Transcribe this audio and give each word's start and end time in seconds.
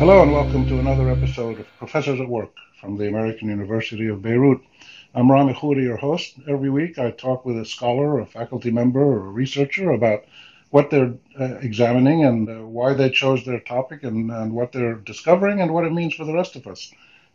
Hello 0.00 0.22
and 0.22 0.32
welcome 0.32 0.66
to 0.66 0.78
another 0.78 1.10
episode 1.10 1.60
of 1.60 1.66
Professors 1.76 2.22
at 2.22 2.26
Work 2.26 2.54
from 2.80 2.96
the 2.96 3.06
American 3.06 3.50
University 3.50 4.06
of 4.06 4.22
Beirut. 4.22 4.62
I'm 5.14 5.30
Rami 5.30 5.52
Khouri, 5.52 5.82
your 5.82 5.98
host. 5.98 6.36
Every 6.48 6.70
week 6.70 6.98
I 6.98 7.10
talk 7.10 7.44
with 7.44 7.58
a 7.58 7.66
scholar, 7.66 8.18
a 8.18 8.24
faculty 8.24 8.70
member, 8.70 9.02
or 9.02 9.26
a 9.26 9.30
researcher 9.30 9.90
about 9.90 10.24
what 10.70 10.88
they're 10.88 11.12
uh, 11.38 11.56
examining 11.60 12.24
and 12.24 12.48
uh, 12.48 12.66
why 12.66 12.94
they 12.94 13.10
chose 13.10 13.44
their 13.44 13.60
topic 13.60 14.02
and, 14.02 14.30
and 14.30 14.54
what 14.54 14.72
they're 14.72 14.94
discovering 14.94 15.60
and 15.60 15.70
what 15.70 15.84
it 15.84 15.92
means 15.92 16.14
for 16.14 16.24
the 16.24 16.32
rest 16.32 16.56
of 16.56 16.66
us. 16.66 16.90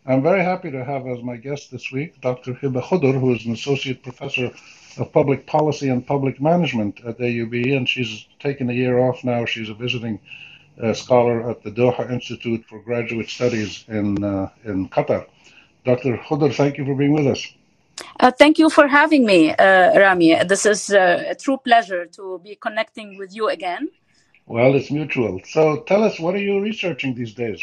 I'm 0.08 0.24
very 0.24 0.44
happy 0.44 0.72
to 0.72 0.84
have 0.84 1.06
as 1.06 1.22
my 1.22 1.38
guest 1.38 1.70
this 1.70 1.92
week 1.92 2.20
Dr. 2.20 2.56
Hiba 2.56 2.82
Khodr, 2.82 3.20
who 3.20 3.36
is 3.36 3.46
an 3.46 3.54
associate 3.54 4.02
professor 4.02 4.50
of 4.98 5.14
public 5.14 5.46
policy 5.46 5.90
and 5.90 6.08
public 6.08 6.42
management 6.42 7.00
at 7.06 7.20
AUB, 7.20 7.78
and 7.78 7.88
she's 7.88 8.26
taken 8.40 8.72
a 8.72 8.74
year 8.74 8.98
off 8.98 9.24
now. 9.24 9.46
She's 9.46 9.70
a 9.70 9.76
visiting 9.76 10.20
a 10.78 10.94
scholar 10.94 11.50
at 11.50 11.64
the 11.64 11.72
Doha 11.72 12.12
Institute 12.12 12.66
for 12.68 12.80
Graduate 12.80 13.30
Studies 13.30 13.86
in 13.88 14.24
uh, 14.24 14.50
in 14.64 14.90
Qatar. 14.90 15.26
Dr. 15.86 16.18
Khodr, 16.18 16.54
thank 16.54 16.78
you 16.78 16.86
for 16.86 16.96
being 16.96 17.14
with 17.14 17.28
us. 17.28 17.46
Uh, 18.20 18.32
thank 18.32 18.58
you 18.58 18.70
for 18.70 18.88
having 18.88 19.26
me, 19.26 19.52
uh, 19.52 20.00
Rami. 20.00 20.44
This 20.44 20.66
is 20.66 20.90
uh, 20.90 21.24
a 21.30 21.36
true 21.36 21.58
pleasure 21.58 22.06
to 22.08 22.42
be 22.44 22.56
connecting 22.56 23.18
with 23.18 23.36
you 23.36 23.50
again. 23.50 23.90
Well, 24.48 24.76
it's 24.76 24.92
mutual. 24.92 25.42
So 25.48 25.82
tell 25.84 26.04
us, 26.04 26.20
what 26.20 26.36
are 26.36 26.46
you 26.50 26.60
researching 26.62 27.16
these 27.16 27.34
days? 27.34 27.62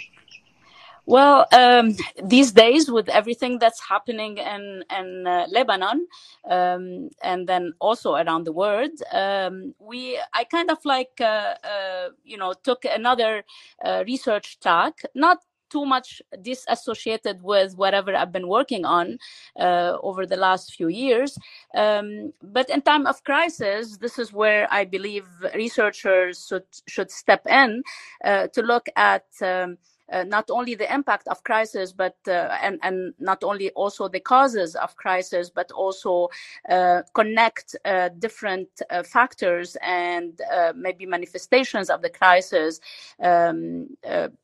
Well, 1.04 1.46
um, 1.52 1.96
these 2.22 2.52
days, 2.52 2.88
with 2.90 3.08
everything 3.08 3.58
that's 3.58 3.80
happening 3.88 4.38
in 4.38 4.84
in 4.98 5.26
uh, 5.26 5.46
Lebanon, 5.50 6.06
um, 6.48 7.10
and 7.22 7.48
then 7.48 7.72
also 7.80 8.14
around 8.14 8.44
the 8.44 8.52
world, 8.52 8.92
um, 9.12 9.74
we 9.80 10.20
I 10.32 10.44
kind 10.44 10.70
of 10.70 10.78
like 10.84 11.20
uh, 11.20 11.54
uh, 11.64 12.08
you 12.24 12.36
know 12.36 12.54
took 12.62 12.84
another 12.84 13.42
uh, 13.84 14.04
research 14.06 14.60
track, 14.60 15.02
not 15.14 15.38
too 15.70 15.84
much 15.86 16.20
disassociated 16.42 17.42
with 17.42 17.76
whatever 17.76 18.14
I've 18.14 18.30
been 18.30 18.46
working 18.46 18.84
on 18.84 19.18
uh, 19.58 19.96
over 20.02 20.26
the 20.26 20.36
last 20.36 20.74
few 20.74 20.88
years. 20.88 21.36
Um, 21.74 22.32
but 22.42 22.68
in 22.70 22.82
time 22.82 23.06
of 23.06 23.24
crisis, 23.24 23.96
this 23.96 24.18
is 24.18 24.32
where 24.34 24.68
I 24.70 24.84
believe 24.84 25.26
researchers 25.54 26.46
should 26.46 26.66
should 26.86 27.10
step 27.10 27.44
in 27.48 27.82
uh, 28.24 28.46
to 28.54 28.62
look 28.62 28.86
at. 28.96 29.24
Um, 29.42 29.78
uh, 30.12 30.24
not 30.24 30.50
only 30.50 30.74
the 30.74 30.92
impact 30.92 31.26
of 31.28 31.42
crisis, 31.42 31.92
but 31.92 32.16
uh, 32.28 32.56
and 32.62 32.78
and 32.82 33.14
not 33.18 33.42
only 33.42 33.70
also 33.70 34.08
the 34.08 34.20
causes 34.20 34.76
of 34.76 34.94
crisis, 34.96 35.50
but 35.50 35.70
also 35.72 36.28
uh, 36.68 37.02
connect 37.14 37.74
uh, 37.84 38.10
different 38.18 38.68
uh, 38.90 39.02
factors 39.02 39.76
and 39.82 40.40
uh, 40.52 40.72
maybe 40.76 41.06
manifestations 41.06 41.88
of 41.88 42.02
the 42.02 42.10
crisis 42.10 42.80
um, 43.22 43.88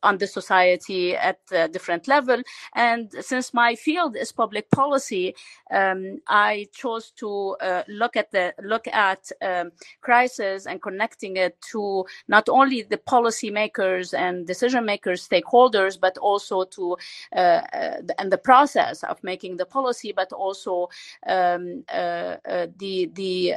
on 0.03 0.17
the 0.17 0.27
society 0.27 1.15
at 1.15 1.39
a 1.51 1.67
different 1.67 2.07
level. 2.07 2.41
And 2.73 3.13
since 3.21 3.53
my 3.53 3.75
field 3.75 4.15
is 4.15 4.31
public 4.31 4.71
policy, 4.71 5.35
um, 5.71 6.19
I 6.27 6.67
chose 6.73 7.11
to 7.17 7.55
look 7.87 8.15
at 8.15 8.31
the 8.31 8.53
look 8.63 8.87
at 8.87 9.31
um, 9.41 9.71
crisis 10.01 10.65
and 10.65 10.81
connecting 10.81 11.37
it 11.37 11.61
to 11.71 12.05
not 12.27 12.49
only 12.49 12.81
the 12.81 12.97
policymakers 12.97 14.17
and 14.17 14.47
decision 14.47 14.85
makers, 14.85 15.27
stakeholders 15.27 15.58
stakeholders, 15.59 15.99
but 15.99 16.17
also 16.17 16.63
to 16.65 16.97
uh, 17.35 17.39
uh, 17.73 18.01
and 18.17 18.31
the 18.31 18.37
process 18.37 19.03
of 19.03 19.23
making 19.23 19.57
the 19.57 19.65
policy, 19.65 20.11
but 20.11 20.31
also 20.31 20.89
um, 21.27 21.83
uh, 21.89 22.37
the 22.77 23.09
the 23.13 23.55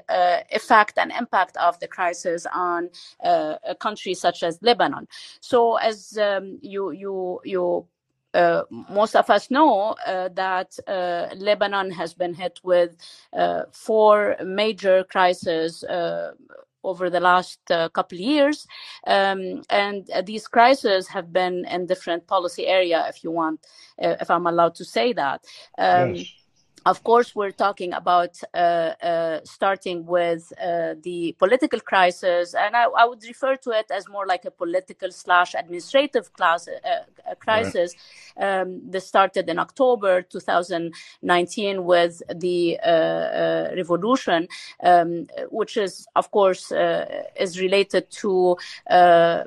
effect 0.51 0.99
and 0.99 1.13
impact 1.13 1.57
of 1.57 1.79
the 1.81 1.89
crisis 1.89 2.47
on 2.55 2.89
a 3.23 3.75
country 3.79 4.15
such 4.15 4.43
as 4.43 4.59
Lebanon. 4.63 5.07
So, 5.41 5.77
as 5.77 6.19
um, 6.19 6.59
you 6.63 6.91
you 6.91 7.41
you 7.45 7.87
uh, 8.35 8.63
most 8.71 9.15
of 9.15 9.29
us 9.29 9.51
know 9.51 9.95
uh, 10.07 10.29
that 10.35 10.79
uh, 10.89 11.29
Lebanon 11.37 11.91
has 11.91 12.15
been 12.15 12.35
hit 12.35 12.61
with 12.63 12.97
four 13.73 14.37
major 14.45 15.05
crises 15.05 15.85
over 16.85 17.11
the 17.11 17.21
last 17.21 17.59
uh, 17.71 17.89
couple 17.91 18.17
of 18.17 18.21
years. 18.21 18.67
Um, 19.07 19.63
and 19.71 20.09
uh, 20.11 20.23
these 20.23 20.47
crises 20.49 21.09
have 21.09 21.33
been 21.33 21.65
in 21.67 21.87
different 21.87 22.27
policy 22.27 22.67
area, 22.67 23.07
if 23.09 23.23
you 23.25 23.31
want, 23.31 23.61
uh, 24.03 24.17
if 24.21 24.31
I'm 24.31 24.47
allowed 24.47 24.75
to 24.77 24.85
say 24.85 25.13
that. 25.13 25.45
Um, 25.79 26.15
yes 26.15 26.42
of 26.85 27.05
course, 27.05 27.35
we're 27.35 27.53
talking 27.53 27.93
about 27.93 28.39
uh, 28.55 28.57
uh, 28.57 29.41
starting 29.45 30.05
with 30.07 30.53
uh, 30.61 30.95
the 31.03 31.35
political 31.39 31.81
crisis, 31.81 32.55
and 32.55 32.75
I, 32.77 32.85
I, 32.85 33.05
would 33.05 33.23
refer 33.25 33.57
to 33.57 33.71
it 33.71 33.87
as 33.91 34.09
more 34.09 34.27
like 34.27 34.45
a 34.45 34.51
political 34.51 35.11
slash 35.13 35.55
administrative 35.55 36.33
class, 36.33 36.69
uh, 36.69 36.73
uh, 37.31 37.35
crisis. 37.37 37.95
Right. 38.37 38.61
Um, 38.61 38.91
this 38.91 39.07
started 39.07 39.49
in 39.49 39.59
October 39.59 40.23
2019 40.23 41.85
with 41.85 42.23
the 42.35 42.81
uh, 42.81 43.75
revolution, 43.77 44.49
um, 44.83 45.29
which 45.51 45.77
is, 45.77 46.07
of 46.17 46.31
course, 46.31 46.73
is 47.37 47.61
related 47.61 48.11
to 48.11 48.57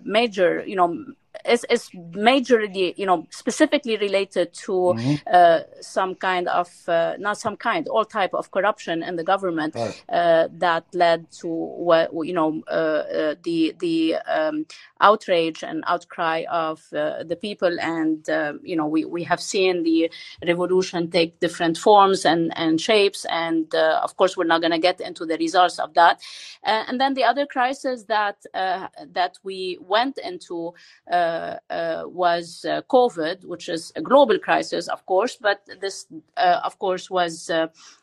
major, 0.04 0.64
you 0.66 0.76
know, 0.76 1.06
is, 1.48 1.66
is 1.70 1.90
majorly, 2.14 2.94
you 2.98 3.06
know, 3.06 3.28
specifically 3.30 3.98
related 3.98 4.54
to 4.54 4.72
mm-hmm. 4.72 5.16
uh, 5.32 5.60
some 5.82 6.16
kind 6.16 6.48
of, 6.48 6.70
uh, 6.88 7.14
not 7.20 7.38
some 7.38 7.56
kind, 7.58 7.88
all 7.88 8.06
type 8.06 8.34
of 8.34 8.52
corruption 8.52 9.04
in 9.04 9.16
the 9.16 9.24
government 9.24 9.76
right. 9.76 10.04
uh, 10.10 10.48
that 10.52 10.86
led 10.94 11.30
to, 11.32 11.48
what 11.48 12.12
you 12.24 12.34
know, 12.34 12.64
uh, 12.68 12.72
uh, 12.72 13.36
the 13.44 13.76
the 13.80 14.16
um, 14.28 14.66
outrage 15.02 15.64
and 15.64 15.84
outcry 15.88 16.46
of 16.50 16.82
uh, 16.94 17.24
the 17.24 17.36
people. 17.36 17.80
And, 17.80 18.26
you 18.64 18.76
know, 18.76 18.88
we, 18.88 19.06
we 19.06 19.24
have 19.24 19.42
seen 19.42 19.84
the 19.84 20.10
revolution 20.46 21.12
take 21.12 21.40
different 21.40 21.78
forms 21.78 22.26
and, 22.26 22.58
and 22.58 22.80
shapes. 22.80 23.26
And, 23.30 23.74
of 23.76 24.16
course, 24.16 24.38
we're 24.38 24.46
not 24.46 24.62
going 24.62 24.72
to 24.72 24.80
get 24.80 25.02
into 25.02 25.26
the 25.26 25.38
results 25.38 25.80
of 25.80 25.94
that. 25.96 26.22
and 26.64 27.00
then 27.00 27.14
the 27.14 27.26
other 27.26 27.46
crisis 27.46 28.06
that, 28.06 28.38
that 28.54 29.38
we 29.44 29.78
went 29.82 30.18
into 30.18 30.74
uh, 31.12 31.35
uh, 31.35 31.35
Uh, 31.36 31.58
uh, 31.70 32.04
was 32.08 32.66
uh, 32.66 32.82
COVID, 32.84 33.46
which 33.46 33.68
is 33.68 33.92
a 33.96 34.02
global 34.02 34.38
crisis, 34.40 34.88
of 34.88 35.06
course, 35.06 35.36
but 35.36 35.60
this, 35.82 36.06
uh, 36.38 36.60
of 36.64 36.78
course, 36.80 37.10
was 37.10 37.52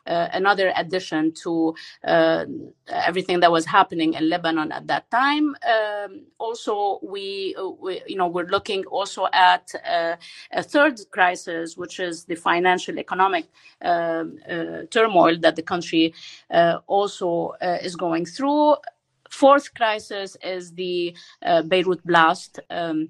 another 0.05 0.73
addition 0.75 1.33
to 1.43 1.73
everything 3.09 3.39
that 3.39 3.51
was 3.51 3.65
happening 3.65 4.13
in 4.13 4.29
Lebanon 4.29 4.71
at 4.71 4.85
that 4.87 5.09
time. 5.09 5.55
Um, 5.75 6.25
also, 6.37 6.99
we, 7.01 7.55
we, 7.79 8.01
you 8.07 8.17
know, 8.17 8.27
we're 8.27 8.53
looking 8.57 8.83
also 8.85 9.27
at 9.33 9.71
a 10.51 10.63
third 10.63 10.99
crisis, 11.11 11.77
which 11.77 11.99
is 11.99 12.25
the 12.25 12.35
financial 12.35 12.99
economic 12.99 13.45
um, 13.81 14.37
turmoil 14.91 15.37
that 15.39 15.55
the 15.55 15.63
country 15.63 16.13
also 16.87 17.53
is 17.61 17.95
going 17.95 18.25
through 18.25 18.75
fourth 19.33 19.73
crisis 19.73 20.37
is 20.43 20.73
the 20.73 21.15
uh, 21.41 21.63
Beirut 21.63 22.05
blast. 22.05 22.59
Um, 22.69 23.09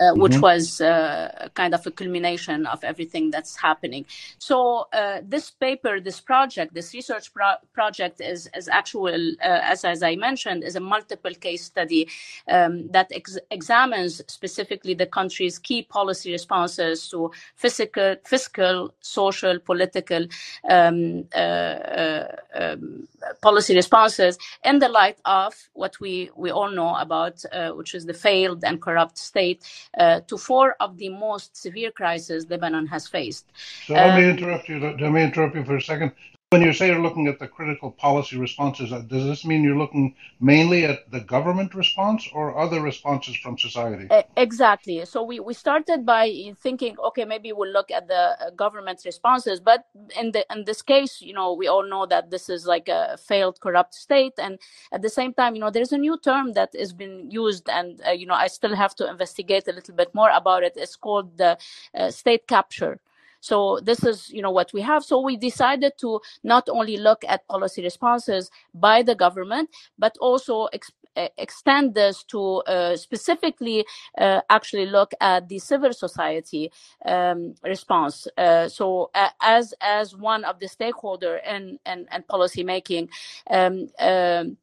uh, 0.00 0.14
which 0.14 0.32
mm-hmm. 0.32 0.40
was 0.40 0.80
uh, 0.80 1.48
kind 1.54 1.74
of 1.74 1.86
a 1.86 1.90
culmination 1.90 2.66
of 2.66 2.82
everything 2.84 3.30
that's 3.30 3.56
happening. 3.56 4.06
So 4.38 4.86
uh, 4.92 5.20
this 5.22 5.50
paper, 5.50 6.00
this 6.00 6.20
project, 6.20 6.72
this 6.72 6.94
research 6.94 7.34
pro- 7.34 7.60
project 7.74 8.20
is, 8.20 8.48
is 8.56 8.68
actual, 8.68 9.32
uh, 9.44 9.60
as, 9.62 9.84
as 9.84 10.02
I 10.02 10.16
mentioned, 10.16 10.64
is 10.64 10.76
a 10.76 10.80
multiple 10.80 11.34
case 11.34 11.64
study 11.64 12.08
um, 12.48 12.88
that 12.92 13.08
ex- 13.12 13.38
examines 13.50 14.22
specifically 14.26 14.94
the 14.94 15.06
country's 15.06 15.58
key 15.58 15.82
policy 15.82 16.32
responses 16.32 17.08
to 17.10 17.30
physical, 17.56 18.16
fiscal, 18.24 18.94
social, 19.00 19.58
political 19.58 20.26
um, 20.68 21.24
uh, 21.34 21.38
uh, 21.38 22.36
um, 22.54 23.06
policy 23.42 23.74
responses 23.74 24.38
in 24.64 24.78
the 24.78 24.88
light 24.88 25.18
of 25.24 25.54
what 25.74 26.00
we, 26.00 26.30
we 26.36 26.50
all 26.50 26.70
know 26.70 26.94
about, 26.96 27.44
which 27.74 27.94
is 27.94 28.06
the 28.06 28.14
failed 28.14 28.64
and 28.64 28.80
corrupt 28.80 29.18
state 29.18 29.62
uh, 29.98 30.20
to 30.28 30.36
four 30.36 30.76
of 30.80 30.96
the 30.98 31.08
most 31.08 31.56
severe 31.56 31.90
crises 31.90 32.48
Lebanon 32.48 32.86
has 32.86 33.08
faced. 33.08 33.46
So 33.86 33.94
let 33.94 34.16
me 34.16 34.24
um, 34.24 34.30
interrupt 34.30 34.68
you. 34.68 34.78
Let 34.78 35.12
me 35.12 35.22
interrupt 35.22 35.54
you 35.54 35.64
for 35.64 35.76
a 35.76 35.82
second. 35.82 36.12
When 36.52 36.62
you 36.62 36.72
say 36.72 36.88
you're 36.88 36.98
looking 36.98 37.28
at 37.28 37.38
the 37.38 37.46
critical 37.46 37.92
policy 37.92 38.36
responses, 38.36 38.92
uh, 38.92 39.02
does 39.02 39.24
this 39.24 39.44
mean 39.44 39.62
you're 39.62 39.78
looking 39.78 40.16
mainly 40.40 40.84
at 40.84 41.08
the 41.12 41.20
government 41.20 41.76
response 41.76 42.26
or 42.32 42.58
other 42.58 42.80
responses 42.80 43.36
from 43.36 43.56
society? 43.56 44.08
Exactly. 44.36 45.04
So 45.04 45.22
we, 45.22 45.38
we 45.38 45.54
started 45.54 46.04
by 46.04 46.52
thinking, 46.60 46.96
okay, 46.98 47.24
maybe 47.24 47.52
we'll 47.52 47.70
look 47.70 47.92
at 47.92 48.08
the 48.08 48.36
uh, 48.40 48.50
government 48.50 49.02
responses, 49.04 49.60
but 49.60 49.84
in 50.18 50.32
the 50.32 50.44
in 50.50 50.64
this 50.64 50.82
case, 50.82 51.22
you 51.22 51.34
know, 51.34 51.52
we 51.52 51.68
all 51.68 51.88
know 51.88 52.04
that 52.06 52.32
this 52.32 52.48
is 52.48 52.66
like 52.66 52.88
a 52.88 53.16
failed, 53.16 53.60
corrupt 53.60 53.94
state, 53.94 54.34
and 54.36 54.58
at 54.90 55.02
the 55.02 55.08
same 55.08 55.32
time, 55.32 55.54
you 55.54 55.60
know, 55.60 55.70
there's 55.70 55.92
a 55.92 55.98
new 55.98 56.18
term 56.18 56.54
that 56.54 56.70
has 56.76 56.92
been 56.92 57.30
used, 57.30 57.68
and 57.68 58.00
uh, 58.04 58.10
you 58.10 58.26
know, 58.26 58.34
I 58.34 58.48
still 58.48 58.74
have 58.74 58.96
to 58.96 59.08
investigate 59.08 59.68
a 59.68 59.72
little 59.72 59.94
bit 59.94 60.12
more 60.16 60.30
about 60.30 60.64
it. 60.64 60.72
It's 60.74 60.96
called 60.96 61.38
the 61.38 61.58
uh, 61.94 62.10
state 62.10 62.48
capture. 62.48 62.98
So 63.40 63.80
this 63.82 64.04
is, 64.04 64.30
you 64.30 64.42
know, 64.42 64.50
what 64.50 64.72
we 64.72 64.80
have. 64.82 65.04
So 65.04 65.20
we 65.20 65.36
decided 65.36 65.92
to 65.98 66.20
not 66.42 66.68
only 66.68 66.96
look 66.96 67.24
at 67.28 67.46
policy 67.48 67.82
responses 67.82 68.50
by 68.74 69.02
the 69.02 69.14
government, 69.14 69.70
but 69.98 70.16
also 70.20 70.68
extend 71.16 71.94
this 71.94 72.22
to 72.24 72.56
uh, 72.62 72.96
specifically 72.96 73.84
uh, 74.18 74.40
actually 74.48 74.86
look 74.86 75.12
at 75.20 75.48
the 75.48 75.58
civil 75.58 75.92
society 75.92 76.70
um, 77.04 77.54
response. 77.64 78.28
Uh, 78.36 78.68
so 78.68 79.10
as 79.40 79.74
as 79.80 80.16
one 80.16 80.44
of 80.44 80.58
the 80.60 80.68
stakeholder 80.68 81.36
and 81.36 81.78
in, 81.86 82.06
in 82.14 82.22
policy 82.24 82.62
making. 82.62 83.08
Um, 83.50 83.88
um, 83.98 84.56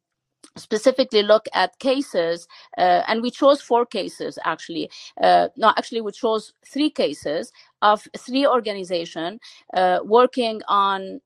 specifically 0.56 1.22
look 1.22 1.46
at 1.54 1.78
cases 1.78 2.48
uh, 2.76 3.02
and 3.06 3.22
we 3.22 3.30
chose 3.30 3.60
four 3.60 3.86
cases 3.86 4.38
actually. 4.44 4.90
Uh, 5.22 5.48
no 5.56 5.72
actually 5.76 6.00
we 6.00 6.12
chose 6.12 6.52
three 6.66 6.90
cases 6.90 7.52
of 7.82 8.06
three 8.16 8.46
organizations 8.46 9.40
uh, 9.74 9.98
working 10.04 10.60
on 10.68 11.20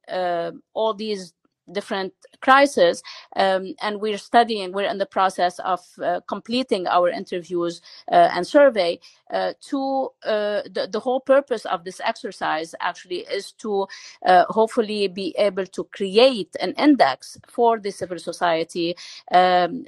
all 0.74 0.94
these 0.94 1.32
different 1.70 2.12
crises 2.40 3.02
um, 3.36 3.74
and 3.82 4.00
we're 4.00 4.18
studying 4.18 4.72
we're 4.72 4.90
in 4.90 4.98
the 4.98 5.06
process 5.06 5.58
of 5.60 5.80
uh, 6.02 6.20
completing 6.26 6.86
our 6.86 7.08
interviews 7.08 7.80
uh, 8.10 8.28
and 8.32 8.46
survey 8.46 8.98
uh, 9.32 9.52
to 9.60 10.08
uh, 10.24 10.62
the, 10.72 10.88
the 10.90 11.00
whole 11.00 11.20
purpose 11.20 11.64
of 11.66 11.84
this 11.84 12.00
exercise 12.04 12.74
actually 12.80 13.20
is 13.30 13.52
to 13.52 13.86
uh, 14.26 14.44
hopefully 14.48 15.08
be 15.08 15.34
able 15.38 15.66
to 15.66 15.84
create 15.84 16.54
an 16.60 16.72
index 16.72 17.38
for 17.46 17.78
the 17.78 17.90
civil 17.90 18.18
society 18.18 18.96
um, 19.32 19.84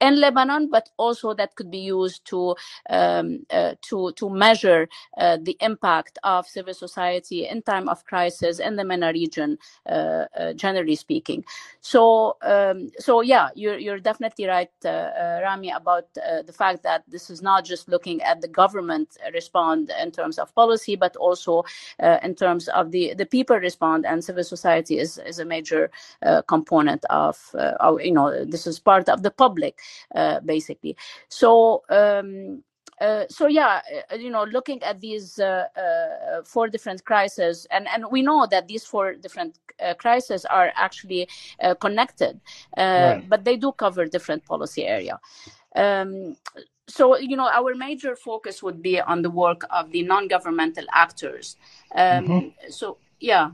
in 0.00 0.20
Lebanon, 0.20 0.70
but 0.70 0.88
also 0.96 1.34
that 1.34 1.56
could 1.56 1.70
be 1.70 1.78
used 1.78 2.24
to 2.26 2.54
um, 2.90 3.40
uh, 3.50 3.74
to 3.82 4.12
to 4.12 4.30
measure 4.30 4.88
uh, 5.16 5.38
the 5.42 5.56
impact 5.60 6.18
of 6.22 6.46
civil 6.46 6.74
society 6.74 7.46
in 7.46 7.62
time 7.62 7.88
of 7.88 8.04
crisis 8.04 8.60
in 8.60 8.76
the 8.76 8.84
MENA 8.84 9.12
region, 9.12 9.58
uh, 9.88 10.24
uh 10.38 10.52
generally 10.52 10.94
speaking. 10.94 11.44
So 11.80 12.36
um, 12.42 12.90
so 12.98 13.20
yeah, 13.20 13.48
you're 13.54 13.78
you're 13.78 13.98
definitely 13.98 14.46
right, 14.46 14.70
uh, 14.84 14.88
uh, 14.88 15.40
Rami, 15.42 15.70
about 15.70 16.06
the 16.14 16.54
fact 16.56 16.82
that 16.82 17.04
this 17.08 17.30
is 17.30 17.42
not 17.42 17.64
just 17.64 17.88
looking 17.88 18.22
at 18.22 18.40
the 18.40 18.48
government 18.48 19.16
respond 19.34 19.90
in 20.00 20.10
terms 20.10 20.38
of 20.38 20.54
policy, 20.54 20.96
but 20.96 21.16
also 21.16 21.64
in 22.22 22.34
terms 22.34 22.68
of 22.68 22.90
the 22.90 23.14
the 23.14 23.26
people 23.26 23.56
respond, 23.56 24.06
and 24.06 24.24
civil 24.24 24.44
society 24.44 24.98
is 24.98 25.18
is 25.18 25.38
a 25.38 25.44
major 25.44 25.90
component 26.46 27.04
of, 27.06 27.36
our, 27.80 28.00
you 28.00 28.12
know 28.12 28.44
this 28.44 28.66
is 28.66 28.78
part 28.78 29.08
of 29.08 29.22
the 29.22 29.30
public 29.30 29.67
uh, 30.14 30.40
basically. 30.40 30.96
So. 31.28 31.82
Um, 31.88 32.62
uh, 33.00 33.24
so 33.28 33.46
yeah, 33.46 33.80
uh, 34.10 34.16
you 34.16 34.30
know, 34.30 34.44
looking 34.44 34.82
at 34.82 35.00
these 35.00 35.38
uh, 35.38 35.66
uh, 35.76 36.42
four 36.42 36.68
different 36.68 37.04
crises, 37.04 37.66
and 37.70 37.86
and 37.86 38.06
we 38.10 38.22
know 38.22 38.46
that 38.50 38.66
these 38.66 38.84
four 38.84 39.14
different 39.14 39.56
uh, 39.80 39.94
crises 39.94 40.44
are 40.44 40.72
actually 40.74 41.28
connected, 41.80 42.40
right. 42.76 43.22
but 43.28 43.44
they 43.44 43.56
do 43.56 43.70
cover 43.72 44.04
different 44.06 44.44
policy 44.44 44.84
area. 44.84 45.20
Um, 45.76 46.36
so 46.88 47.16
you 47.16 47.36
know, 47.36 47.48
our 47.48 47.74
major 47.74 48.16
focus 48.16 48.62
would 48.62 48.82
be 48.82 49.00
on 49.00 49.22
the 49.22 49.30
work 49.30 49.62
of 49.70 49.92
the 49.92 50.02
non-governmental 50.02 50.86
actors. 50.92 51.56
Um, 51.94 52.26
mm-hmm. 52.26 52.70
So 52.70 52.98
yeah. 53.20 53.50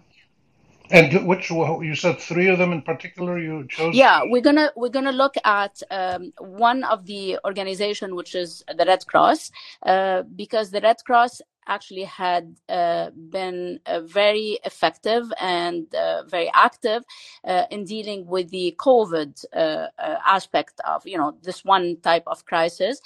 And 0.90 1.26
which 1.26 1.50
you 1.50 1.94
said 1.94 2.18
three 2.18 2.48
of 2.48 2.58
them 2.58 2.72
in 2.72 2.82
particular 2.82 3.38
you 3.38 3.66
chose? 3.68 3.94
Yeah, 3.94 4.22
we're 4.24 4.42
gonna 4.42 4.70
we're 4.76 4.90
gonna 4.90 5.12
look 5.12 5.34
at 5.44 5.82
um, 5.90 6.32
one 6.38 6.84
of 6.84 7.06
the 7.06 7.38
organization 7.44 8.14
which 8.14 8.34
is 8.34 8.62
the 8.68 8.84
Red 8.84 9.06
Cross, 9.06 9.50
uh, 9.86 10.22
because 10.36 10.70
the 10.70 10.82
Red 10.82 10.96
Cross 11.06 11.40
actually 11.66 12.04
had 12.04 12.56
uh, 12.68 13.10
been 13.10 13.80
uh, 13.86 14.00
very 14.00 14.58
effective 14.64 15.32
and 15.40 15.92
uh, 15.94 16.22
very 16.24 16.50
active 16.54 17.02
uh, 17.44 17.64
in 17.70 17.84
dealing 17.84 18.26
with 18.26 18.50
the 18.50 18.74
COVID 18.78 19.44
uh, 19.52 19.56
uh, 19.56 20.16
aspect 20.26 20.80
of 20.86 21.06
you 21.06 21.18
know 21.18 21.36
this 21.42 21.64
one 21.64 21.96
type 22.02 22.24
of 22.26 22.44
crisis. 22.46 23.00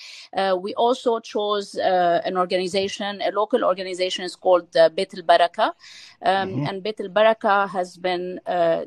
we 0.63 0.75
also 0.75 1.21
chose 1.21 1.75
an 2.29 2.37
organization, 2.37 3.21
a 3.23 3.31
local 3.31 3.65
organization 3.65 4.25
is 4.25 4.37
called 4.37 4.69
uh, 4.77 4.89
Beit 4.89 5.15
al 5.15 5.23
Baraka, 5.23 5.75
um, 6.23 6.49
mm-hmm. 6.49 6.67
and 6.67 6.83
Beit 6.83 7.01
al 7.01 7.09
Baraka 7.09 7.67
has 7.67 7.97
been 7.97 8.41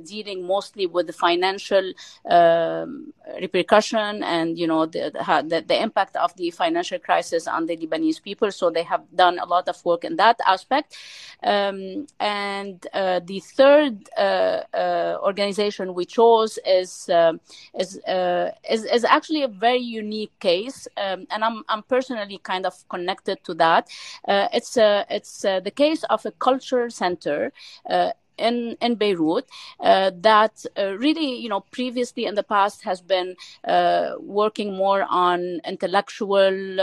dealing 0.03 0.45
mostly 0.45 0.85
with 0.87 1.07
the 1.07 1.13
financial 1.13 1.85
um, 2.29 3.13
repercussion 3.39 4.23
and 4.23 4.57
you 4.57 4.67
know 4.67 4.85
the, 4.85 5.11
the 5.49 5.63
the 5.67 5.81
impact 5.81 6.15
of 6.15 6.35
the 6.35 6.49
financial 6.51 6.99
crisis 6.99 7.47
on 7.47 7.65
the 7.65 7.77
Lebanese 7.77 8.21
people. 8.21 8.51
So 8.51 8.69
they 8.69 8.83
have 8.83 9.03
done 9.15 9.39
a 9.39 9.45
lot 9.45 9.60
lot 9.61 9.69
of 9.69 9.85
work 9.85 10.03
in 10.03 10.15
that 10.17 10.39
aspect. 10.47 10.97
Um, 11.43 12.07
and 12.19 12.85
uh, 12.93 13.19
the 13.25 13.39
third 13.39 14.09
uh, 14.17 14.61
uh, 14.73 15.17
organization 15.23 15.93
we 15.93 16.05
chose 16.05 16.59
is 16.65 17.09
um, 17.09 17.39
is, 17.79 17.97
uh, 18.07 18.51
is, 18.69 18.85
is 18.85 19.03
actually 19.03 19.43
a 19.43 19.47
very 19.47 19.79
unique 19.79 20.37
case, 20.39 20.87
um, 20.97 21.27
and 21.31 21.43
I'm 21.43 21.63
I'm 21.69 21.83
personally 21.83 22.39
kind 22.43 22.65
of 22.65 22.73
connected 22.89 23.43
to 23.45 23.53
that. 23.55 23.89
Uh, 24.27 24.47
it's 24.53 24.77
it's 24.77 25.41
the 25.41 25.71
case 25.75 26.03
of 26.09 26.25
a 26.25 26.31
culture 26.31 26.89
center 26.89 27.51
in 28.47 28.77
in 28.81 28.95
Beirut 28.95 29.45
uh, 29.79 30.11
that 30.21 30.65
uh, 30.77 30.97
really 30.97 31.29
you 31.43 31.49
know 31.49 31.61
previously 31.77 32.25
in 32.25 32.35
the 32.35 32.43
past 32.43 32.83
has 32.83 33.01
been 33.01 33.35
uh, 33.67 34.11
working 34.19 34.75
more 34.75 35.05
on 35.09 35.61
intellectual 35.65 36.81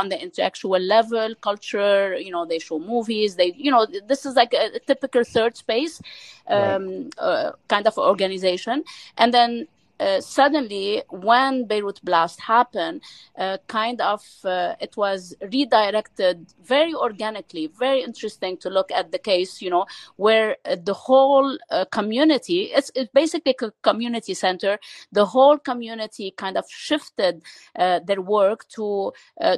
on 0.00 0.08
the 0.08 0.18
intellectual 0.26 0.78
level 0.78 1.34
culture 1.40 2.16
you 2.16 2.30
know 2.30 2.44
they 2.46 2.58
show 2.58 2.78
movies 2.78 3.36
they 3.36 3.52
you 3.56 3.70
know 3.70 3.86
this 4.06 4.24
is 4.26 4.34
like 4.36 4.52
a, 4.54 4.76
a 4.76 4.80
typical 4.80 5.24
third 5.24 5.56
space 5.56 6.00
um, 6.48 6.58
right. 6.58 7.18
Uh, 7.18 7.52
kind 7.68 7.86
of 7.86 7.96
organization 7.98 8.84
and 9.18 9.34
then 9.34 9.66
uh, 10.00 10.20
suddenly, 10.20 11.02
when 11.10 11.66
Beirut 11.66 12.00
blast 12.02 12.40
happened, 12.40 13.02
uh, 13.38 13.58
kind 13.66 14.00
of 14.00 14.24
uh, 14.44 14.74
it 14.80 14.96
was 14.96 15.34
redirected 15.52 16.46
very 16.64 16.94
organically. 16.94 17.66
Very 17.78 18.02
interesting 18.02 18.56
to 18.58 18.70
look 18.70 18.90
at 18.90 19.12
the 19.12 19.18
case, 19.18 19.60
you 19.60 19.70
know, 19.70 19.84
where 20.16 20.56
uh, 20.64 20.76
the 20.82 20.94
whole 20.94 21.58
uh, 21.70 21.84
community, 21.92 22.70
it's, 22.74 22.90
it's 22.94 23.10
basically 23.12 23.54
a 23.60 23.70
community 23.82 24.34
center. 24.34 24.78
The 25.12 25.26
whole 25.26 25.58
community 25.58 26.32
kind 26.36 26.56
of 26.56 26.64
shifted 26.70 27.42
their 27.76 28.22
work 28.22 28.66
to 28.68 29.12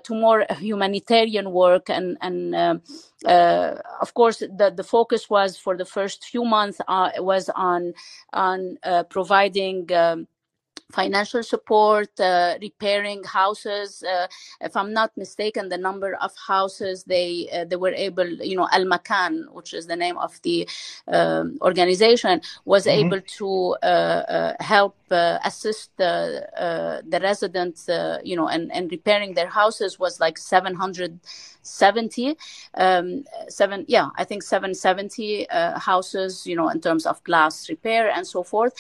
to 0.05 0.15
more 0.15 0.45
humanitarian 0.59 1.53
work 1.53 1.89
and 1.89 2.19
and. 2.21 2.55
Um, 2.55 2.83
uh, 3.25 3.77
of 4.01 4.15
course, 4.15 4.39
the, 4.39 4.73
the 4.75 4.83
focus 4.83 5.31
was 5.31 5.57
for 5.57 5.77
the 5.77 5.85
first 5.85 6.25
few 6.25 6.45
months 6.45 6.81
uh, 6.89 7.11
was 7.19 7.49
on 7.55 7.95
on 8.33 8.79
uh, 8.83 9.05
providing 9.05 9.91
um, 9.93 10.27
financial 10.93 11.43
support, 11.43 12.09
uh, 12.21 12.57
repairing 12.61 13.25
houses. 13.25 14.03
Uh, 14.03 14.27
if 14.61 14.77
I'm 14.77 14.93
not 14.93 15.11
mistaken, 15.17 15.69
the 15.69 15.79
number 15.79 16.15
of 16.17 16.33
houses 16.37 17.05
they 17.05 17.49
uh, 17.53 17.65
they 17.65 17.77
were 17.77 17.95
able, 17.95 18.29
you 18.29 18.57
know, 18.57 18.69
Al 18.73 18.85
Makan, 18.85 19.47
which 19.53 19.75
is 19.75 19.87
the 19.87 19.97
name 19.97 20.19
of 20.19 20.41
the 20.43 20.69
um, 21.09 21.59
organization, 21.63 22.41
was 22.65 22.87
mm-hmm. 22.87 23.07
able 23.07 23.21
to 23.39 23.77
uh, 23.83 24.23
uh, 24.37 24.55
help 24.61 24.97
assist 25.13 25.97
the 25.97 27.03
the 27.07 27.21
residents, 27.21 27.89
you 28.25 28.37
know, 28.37 28.49
and, 28.49 28.73
and 28.73 28.91
repairing 28.91 29.35
their 29.35 29.49
houses 29.49 29.99
was 29.99 30.21
like 30.21 30.39
770, 30.39 32.37
um, 32.75 33.25
seven, 33.49 33.85
yeah, 33.89 34.09
I 34.17 34.25
think 34.25 34.43
770 34.43 35.47
houses, 35.77 36.47
you 36.47 36.57
know, 36.57 36.69
in 36.69 36.81
terms 36.81 37.07
of 37.07 37.23
glass 37.25 37.69
repair 37.69 38.11
and 38.11 38.27
so 38.27 38.43
forth. 38.43 38.75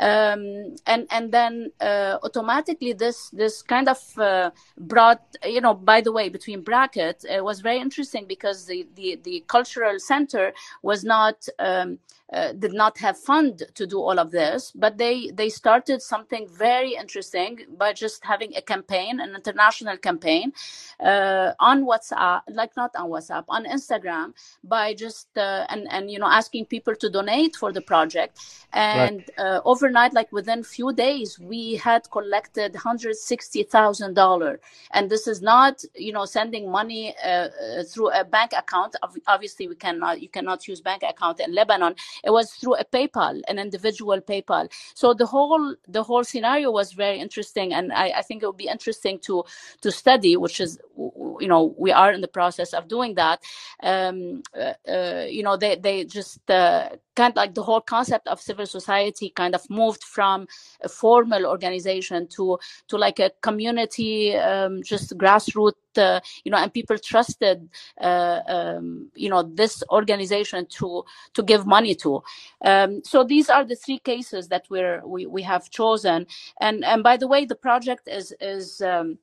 Um, 0.00 0.76
and 0.86 1.06
and 1.10 1.30
then 1.30 1.72
uh, 1.78 2.16
automatically 2.22 2.94
this 2.94 3.28
this 3.30 3.60
kind 3.60 3.86
of 3.86 4.18
uh, 4.18 4.50
brought 4.78 5.20
you 5.44 5.60
know 5.60 5.74
by 5.74 6.00
the 6.00 6.10
way 6.10 6.30
between 6.30 6.62
brackets 6.62 7.26
it 7.28 7.44
was 7.44 7.60
very 7.60 7.78
interesting 7.78 8.24
because 8.26 8.64
the 8.64 8.88
the, 8.94 9.20
the 9.24 9.44
cultural 9.46 9.98
center 9.98 10.54
was 10.82 11.04
not 11.04 11.46
um, 11.58 11.98
uh, 12.32 12.52
did 12.52 12.72
not 12.72 12.96
have 12.98 13.18
fund 13.18 13.62
to 13.74 13.86
do 13.86 13.98
all 13.98 14.18
of 14.18 14.30
this, 14.30 14.70
but 14.74 14.98
they 14.98 15.30
they 15.34 15.48
started 15.48 16.00
something 16.00 16.46
very 16.48 16.94
interesting 16.94 17.58
by 17.76 17.92
just 17.92 18.24
having 18.24 18.54
a 18.56 18.62
campaign, 18.62 19.20
an 19.20 19.34
international 19.34 19.96
campaign, 19.96 20.52
uh, 21.00 21.52
on 21.58 21.84
WhatsApp, 21.84 22.42
like 22.48 22.76
not 22.76 22.94
on 22.94 23.10
WhatsApp, 23.10 23.44
on 23.48 23.64
Instagram, 23.64 24.32
by 24.62 24.94
just 24.94 25.36
uh, 25.36 25.66
and 25.70 25.88
and 25.90 26.10
you 26.10 26.18
know 26.18 26.28
asking 26.28 26.66
people 26.66 26.94
to 26.94 27.10
donate 27.10 27.56
for 27.56 27.72
the 27.72 27.80
project, 27.80 28.38
and 28.72 29.24
right. 29.38 29.46
Uh, 29.46 29.60
overnight, 29.64 30.12
like 30.12 30.30
within 30.32 30.62
few 30.62 30.92
days, 30.92 31.38
we 31.38 31.74
had 31.76 32.08
collected 32.10 32.76
hundred 32.76 33.16
sixty 33.16 33.62
thousand 33.64 34.14
dollar, 34.14 34.60
and 34.92 35.10
this 35.10 35.26
is 35.26 35.42
not 35.42 35.82
you 35.94 36.12
know 36.12 36.24
sending 36.24 36.70
money 36.70 37.14
uh, 37.24 37.28
uh, 37.28 37.82
through 37.82 38.10
a 38.10 38.24
bank 38.24 38.52
account. 38.56 38.94
Obviously, 39.26 39.66
we 39.66 39.74
cannot 39.74 40.20
you 40.20 40.28
cannot 40.28 40.68
use 40.68 40.80
bank 40.80 41.02
account 41.02 41.40
in 41.40 41.52
Lebanon 41.52 41.94
it 42.24 42.30
was 42.30 42.52
through 42.52 42.76
a 42.76 42.84
PayPal, 42.84 43.40
an 43.48 43.58
individual 43.58 44.20
PayPal. 44.20 44.70
So 44.94 45.14
the 45.14 45.26
whole 45.26 45.74
the 45.88 46.02
whole 46.02 46.24
scenario 46.24 46.70
was 46.70 46.92
very 46.92 47.18
interesting, 47.18 47.72
and 47.72 47.92
I, 47.92 48.12
I 48.18 48.22
think 48.22 48.42
it 48.42 48.46
would 48.46 48.56
be 48.56 48.68
interesting 48.68 49.18
to 49.20 49.44
to 49.82 49.90
study, 49.92 50.36
which 50.36 50.60
is 50.60 50.78
you 50.96 51.48
know 51.48 51.74
we 51.78 51.92
are 51.92 52.12
in 52.12 52.20
the 52.20 52.28
process 52.28 52.72
of 52.72 52.88
doing 52.88 53.14
that 53.14 53.40
um, 53.82 54.42
uh, 54.56 54.74
uh, 54.90 55.26
you 55.28 55.42
know 55.42 55.56
they 55.56 55.76
they 55.76 56.04
just 56.04 56.48
uh, 56.50 56.90
kind 57.20 57.32
of 57.32 57.36
like 57.36 57.54
the 57.54 57.62
whole 57.62 57.80
concept 57.82 58.26
of 58.28 58.40
civil 58.40 58.66
society 58.66 59.28
kind 59.42 59.54
of 59.54 59.62
moved 59.68 60.02
from 60.02 60.46
a 60.80 60.88
formal 60.88 61.44
organization 61.46 62.26
to 62.28 62.58
to 62.88 62.96
like 62.96 63.18
a 63.18 63.30
community 63.42 64.34
um, 64.36 64.82
just 64.82 65.16
grassroots 65.18 65.74
uh, 65.96 66.20
you 66.44 66.50
know 66.52 66.58
and 66.58 66.72
people 66.72 66.96
trusted 66.98 67.68
uh, 68.00 68.40
um, 68.46 69.10
you 69.14 69.28
know 69.28 69.42
this 69.42 69.82
organization 69.90 70.66
to 70.66 71.04
to 71.34 71.42
give 71.42 71.66
money 71.66 71.94
to. 71.94 72.22
Um, 72.64 73.02
so 73.04 73.24
these 73.24 73.50
are 73.50 73.64
the 73.64 73.76
three 73.76 73.98
cases 73.98 74.48
that 74.48 74.64
we're 74.70 75.06
we, 75.06 75.26
we 75.26 75.42
have 75.42 75.70
chosen. 75.70 76.26
And 76.60 76.84
and 76.84 77.02
by 77.02 77.16
the 77.16 77.28
way 77.28 77.44
the 77.44 77.60
project 77.68 78.08
is 78.08 78.34
is 78.40 78.80
um, 78.80 79.18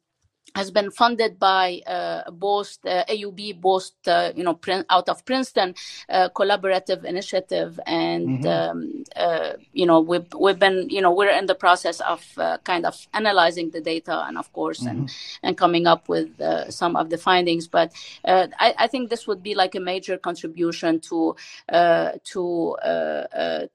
has 0.56 0.72
been 0.72 0.92
funded 0.92 1.38
by 1.40 1.82
uh, 1.86 2.30
both 2.32 2.78
uh, 2.86 3.04
AUB, 3.10 3.60
both 3.62 3.92
uh, 4.08 4.32
you 4.36 4.44
know 4.44 4.60
out 4.90 5.10
of 5.10 5.26
Princeton, 5.26 5.76
uh, 6.10 6.30
collaborative 6.30 7.04
initiative, 7.04 7.80
and 7.86 8.44
mm-hmm. 8.44 8.48
um, 8.48 9.04
uh, 9.16 9.54
you 9.74 9.86
know 9.86 10.00
we've 10.00 10.28
we've 10.40 10.60
been 10.60 10.90
you 10.90 11.02
know 11.02 11.12
we're 11.12 11.30
in 11.30 11.46
the 11.46 11.56
process 11.56 12.00
of 12.02 12.26
uh, 12.38 12.58
kind 12.64 12.86
of 12.86 13.08
analyzing 13.14 13.70
the 13.72 13.82
data 13.82 14.26
and 14.28 14.38
of 14.38 14.52
course 14.54 14.80
mm-hmm. 14.80 14.90
and 14.90 15.12
and 15.44 15.58
coming 15.58 15.88
up 15.88 16.10
with 16.10 16.30
some 16.70 16.96
of 16.96 17.10
the 17.10 17.18
findings. 17.18 17.68
But 17.68 17.92
I, 18.26 18.74
I, 18.78 18.88
think 18.88 19.10
this 19.10 19.28
would 19.28 19.44
be 19.44 19.56
like 19.56 19.76
a 19.76 19.80
major 19.80 20.18
contribution 20.18 21.00
to 21.02 21.36
to 21.70 22.76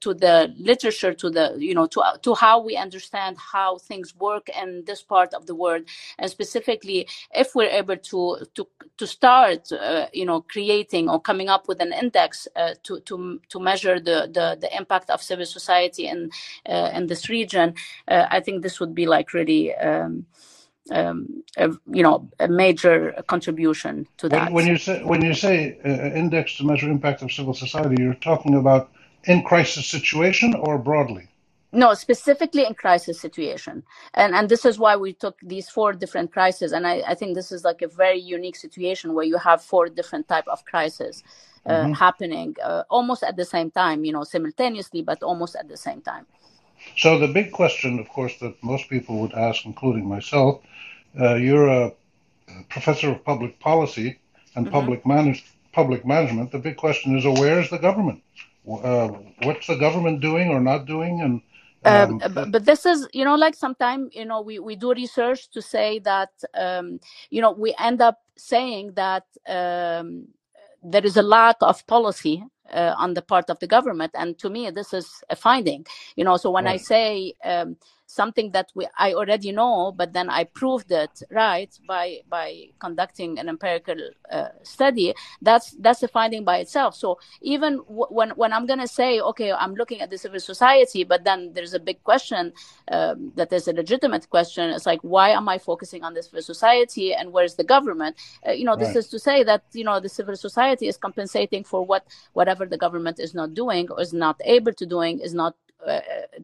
to 0.00 0.14
the 0.14 0.54
literature, 0.58 1.14
to 1.14 1.30
the 1.30 1.54
you 1.58 1.74
know 1.74 1.86
to 1.86 2.02
to 2.22 2.34
how 2.34 2.60
we 2.60 2.76
understand 2.76 3.36
how 3.38 3.78
things 3.78 4.14
work 4.16 4.48
in 4.48 4.84
this 4.86 5.02
part 5.02 5.34
of 5.34 5.46
the 5.46 5.54
world, 5.54 5.84
and 6.18 6.30
specifically 6.30 6.61
specifically 6.62 7.06
if 7.34 7.54
we're 7.54 7.70
able 7.70 7.96
to 7.96 8.46
to 8.54 8.66
to 8.96 9.06
start 9.06 9.72
uh, 9.72 10.06
you 10.12 10.24
know 10.24 10.40
creating 10.42 11.08
or 11.08 11.20
coming 11.20 11.48
up 11.48 11.68
with 11.68 11.80
an 11.80 11.92
index 11.92 12.48
uh, 12.56 12.74
to 12.82 13.00
to 13.00 13.40
to 13.48 13.60
measure 13.60 13.98
the, 14.00 14.28
the 14.32 14.56
the 14.60 14.76
impact 14.76 15.10
of 15.10 15.22
civil 15.22 15.46
society 15.46 16.06
in 16.06 16.30
uh, 16.68 16.90
in 16.94 17.06
this 17.06 17.28
region 17.28 17.74
uh, 18.08 18.26
i 18.30 18.40
think 18.40 18.62
this 18.62 18.80
would 18.80 18.94
be 18.94 19.06
like 19.06 19.32
really 19.32 19.74
um, 19.74 20.26
um, 20.90 21.42
a, 21.56 21.68
you 21.92 22.02
know 22.02 22.28
a 22.40 22.48
major 22.48 23.14
contribution 23.26 24.06
to 24.16 24.28
that. 24.28 24.44
when, 24.44 24.54
when 24.54 24.66
you 24.66 24.76
say 24.76 25.02
when 25.04 25.22
you 25.22 25.34
say 25.34 25.78
uh, 25.84 26.18
index 26.18 26.56
to 26.56 26.64
measure 26.64 26.90
impact 26.90 27.22
of 27.22 27.30
civil 27.30 27.54
society 27.54 27.96
you're 28.02 28.22
talking 28.30 28.54
about 28.54 28.90
in 29.24 29.42
crisis 29.42 29.86
situation 29.86 30.54
or 30.54 30.78
broadly 30.78 31.28
no 31.72 31.94
specifically 31.94 32.64
in 32.66 32.74
crisis 32.74 33.20
situation. 33.20 33.82
And 34.14 34.34
and 34.34 34.48
this 34.48 34.64
is 34.64 34.78
why 34.78 34.96
we 34.96 35.12
took 35.14 35.38
these 35.42 35.68
four 35.68 35.92
different 35.92 36.32
crises. 36.32 36.72
And 36.72 36.86
i, 36.86 37.02
I 37.06 37.14
think 37.14 37.34
this 37.34 37.50
is 37.50 37.64
like 37.64 37.82
a 37.82 37.88
very 37.88 38.18
unique 38.18 38.56
situation 38.56 39.14
where 39.14 39.24
you 39.24 39.38
have 39.38 39.62
four 39.62 39.88
different 39.88 40.28
type 40.28 40.46
of 40.48 40.64
crises 40.64 41.24
uh, 41.66 41.72
mm-hmm. 41.72 41.92
happening 41.92 42.56
uh, 42.62 42.82
almost 42.90 43.22
at 43.22 43.36
the 43.36 43.44
same 43.44 43.70
time 43.70 44.04
you 44.04 44.12
know 44.12 44.24
simultaneously 44.24 45.02
but 45.02 45.22
almost 45.22 45.56
at 45.56 45.68
the 45.68 45.76
same 45.76 46.00
time. 46.02 46.26
So 46.96 47.18
the 47.18 47.28
big 47.28 47.52
question 47.52 47.98
of 47.98 48.08
course 48.08 48.38
that 48.40 48.54
most 48.62 48.88
people 48.90 49.20
would 49.20 49.34
ask 49.34 49.64
including 49.64 50.06
myself 50.06 50.60
uh, 51.20 51.34
you're 51.34 51.68
a 51.68 51.92
professor 52.68 53.10
of 53.10 53.24
public 53.24 53.58
policy 53.60 54.18
and 54.54 54.66
mm-hmm. 54.66 54.74
public 54.74 55.06
manage- 55.06 55.44
public 55.72 56.04
management. 56.06 56.52
The 56.52 56.58
big 56.58 56.76
question 56.76 57.16
is 57.16 57.24
well, 57.24 57.36
where's 57.36 57.70
the 57.70 57.78
government? 57.78 58.22
Uh, 58.68 59.08
what's 59.42 59.66
the 59.66 59.76
government 59.76 60.20
doing 60.20 60.48
or 60.50 60.60
not 60.60 60.86
doing? 60.86 61.20
And 61.20 61.40
um, 61.84 62.20
um, 62.22 62.32
but, 62.34 62.52
but, 62.52 62.64
this 62.64 62.86
is 62.86 63.08
you 63.12 63.24
know 63.24 63.34
like 63.34 63.54
sometimes 63.54 64.14
you 64.14 64.24
know 64.24 64.40
we, 64.40 64.58
we 64.58 64.76
do 64.76 64.92
research 64.92 65.50
to 65.50 65.60
say 65.60 65.98
that 66.00 66.30
um, 66.54 67.00
you 67.30 67.40
know 67.40 67.52
we 67.52 67.74
end 67.78 68.00
up 68.00 68.18
saying 68.36 68.92
that 68.94 69.24
um, 69.48 70.26
there 70.82 71.04
is 71.04 71.16
a 71.16 71.22
lack 71.22 71.56
of 71.60 71.86
policy 71.86 72.44
uh, 72.72 72.94
on 72.96 73.14
the 73.14 73.22
part 73.22 73.50
of 73.50 73.58
the 73.58 73.66
government 73.66 74.12
and 74.14 74.38
to 74.38 74.48
me 74.48 74.70
this 74.70 74.92
is 74.92 75.22
a 75.30 75.36
finding 75.36 75.84
you 76.16 76.24
know 76.24 76.36
so 76.36 76.50
when 76.50 76.64
right. 76.64 76.74
i 76.74 76.76
say 76.76 77.34
um, 77.44 77.76
something 78.12 78.50
that 78.52 78.70
we 78.74 78.86
I 78.98 79.14
already 79.14 79.52
know, 79.52 79.92
but 79.92 80.12
then 80.12 80.28
I 80.28 80.44
proved 80.44 80.90
it 80.92 81.22
right 81.30 81.72
by 81.86 82.20
by 82.28 82.68
conducting 82.78 83.38
an 83.38 83.48
empirical 83.48 83.96
uh, 84.30 84.48
study. 84.62 85.14
That's 85.40 85.70
that's 85.84 86.02
a 86.02 86.08
finding 86.08 86.44
by 86.44 86.58
itself. 86.58 86.94
So 86.94 87.18
even 87.40 87.78
w- 87.88 88.10
when 88.10 88.30
when 88.30 88.52
I'm 88.52 88.66
going 88.66 88.80
to 88.80 88.88
say, 88.88 89.20
okay, 89.20 89.52
I'm 89.52 89.74
looking 89.74 90.00
at 90.00 90.10
the 90.10 90.18
civil 90.18 90.40
society, 90.40 91.04
but 91.04 91.24
then 91.24 91.52
there's 91.54 91.74
a 91.74 91.80
big 91.80 92.02
question 92.04 92.52
um, 92.90 93.32
that 93.36 93.52
is 93.52 93.66
a 93.68 93.72
legitimate 93.72 94.28
question. 94.28 94.70
It's 94.70 94.86
like, 94.86 95.00
why 95.02 95.30
am 95.30 95.48
I 95.48 95.58
focusing 95.58 96.04
on 96.04 96.14
the 96.14 96.22
civil 96.22 96.42
society, 96.42 97.14
and 97.14 97.32
where's 97.32 97.54
the 97.54 97.64
government? 97.64 98.16
Uh, 98.46 98.52
you 98.52 98.64
know, 98.64 98.76
this 98.76 98.88
right. 98.88 98.96
is 98.96 99.08
to 99.08 99.18
say 99.18 99.42
that 99.44 99.62
you 99.72 99.84
know 99.84 100.00
the 100.00 100.08
civil 100.08 100.36
society 100.36 100.86
is 100.86 100.96
compensating 100.96 101.64
for 101.64 101.84
what 101.84 102.06
whatever 102.34 102.66
the 102.66 102.76
government 102.76 103.18
is 103.18 103.34
not 103.34 103.54
doing 103.54 103.90
or 103.90 104.00
is 104.00 104.12
not 104.12 104.36
able 104.44 104.72
to 104.74 104.86
doing 104.86 105.18
is 105.20 105.34
not 105.34 105.56
uh, 105.86 106.00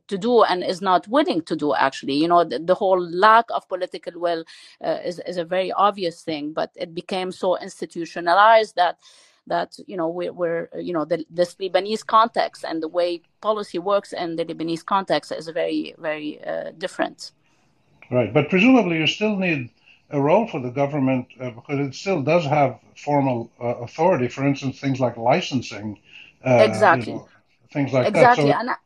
to 0.06 0.18
do 0.18 0.42
and 0.42 0.64
is 0.64 0.80
not 0.80 1.06
willing 1.08 1.42
to 1.42 1.56
do 1.56 1.74
actually 1.74 2.14
you 2.14 2.28
know 2.28 2.44
the, 2.44 2.58
the 2.58 2.74
whole 2.74 3.00
lack 3.00 3.44
of 3.50 3.68
political 3.68 4.18
will 4.20 4.44
uh, 4.84 4.98
is, 5.04 5.20
is 5.26 5.36
a 5.36 5.44
very 5.44 5.72
obvious 5.72 6.22
thing 6.22 6.52
but 6.52 6.70
it 6.76 6.94
became 6.94 7.30
so 7.30 7.56
institutionalized 7.58 8.74
that 8.76 8.98
that 9.48 9.76
you 9.86 9.96
know 9.96 10.08
we, 10.08 10.28
are 10.28 10.70
you 10.78 10.92
know 10.92 11.04
the, 11.04 11.24
this 11.30 11.54
Lebanese 11.56 12.06
context 12.06 12.64
and 12.64 12.82
the 12.82 12.88
way 12.88 13.20
policy 13.40 13.78
works 13.78 14.12
in 14.12 14.36
the 14.36 14.44
Lebanese 14.44 14.84
context 14.84 15.32
is 15.32 15.48
very 15.48 15.94
very 15.98 16.42
uh, 16.44 16.70
different. 16.78 17.32
Right, 18.10 18.32
but 18.32 18.48
presumably 18.48 18.98
you 18.98 19.06
still 19.06 19.36
need 19.36 19.70
a 20.10 20.20
role 20.20 20.46
for 20.46 20.60
the 20.60 20.70
government 20.70 21.26
uh, 21.40 21.50
because 21.50 21.78
it 21.80 21.94
still 21.94 22.22
does 22.22 22.44
have 22.44 22.78
formal 22.96 23.50
uh, 23.60 23.66
authority. 23.84 24.28
For 24.28 24.46
instance, 24.46 24.80
things 24.80 25.00
like 25.00 25.16
licensing. 25.16 25.98
Uh, 26.46 26.66
exactly. 26.68 27.12
You 27.12 27.18
know, 27.18 27.28
things 27.72 27.92
like 27.92 28.06
exactly. 28.06 28.46
that. 28.46 28.64
So, 28.64 28.70
I, 28.70 28.76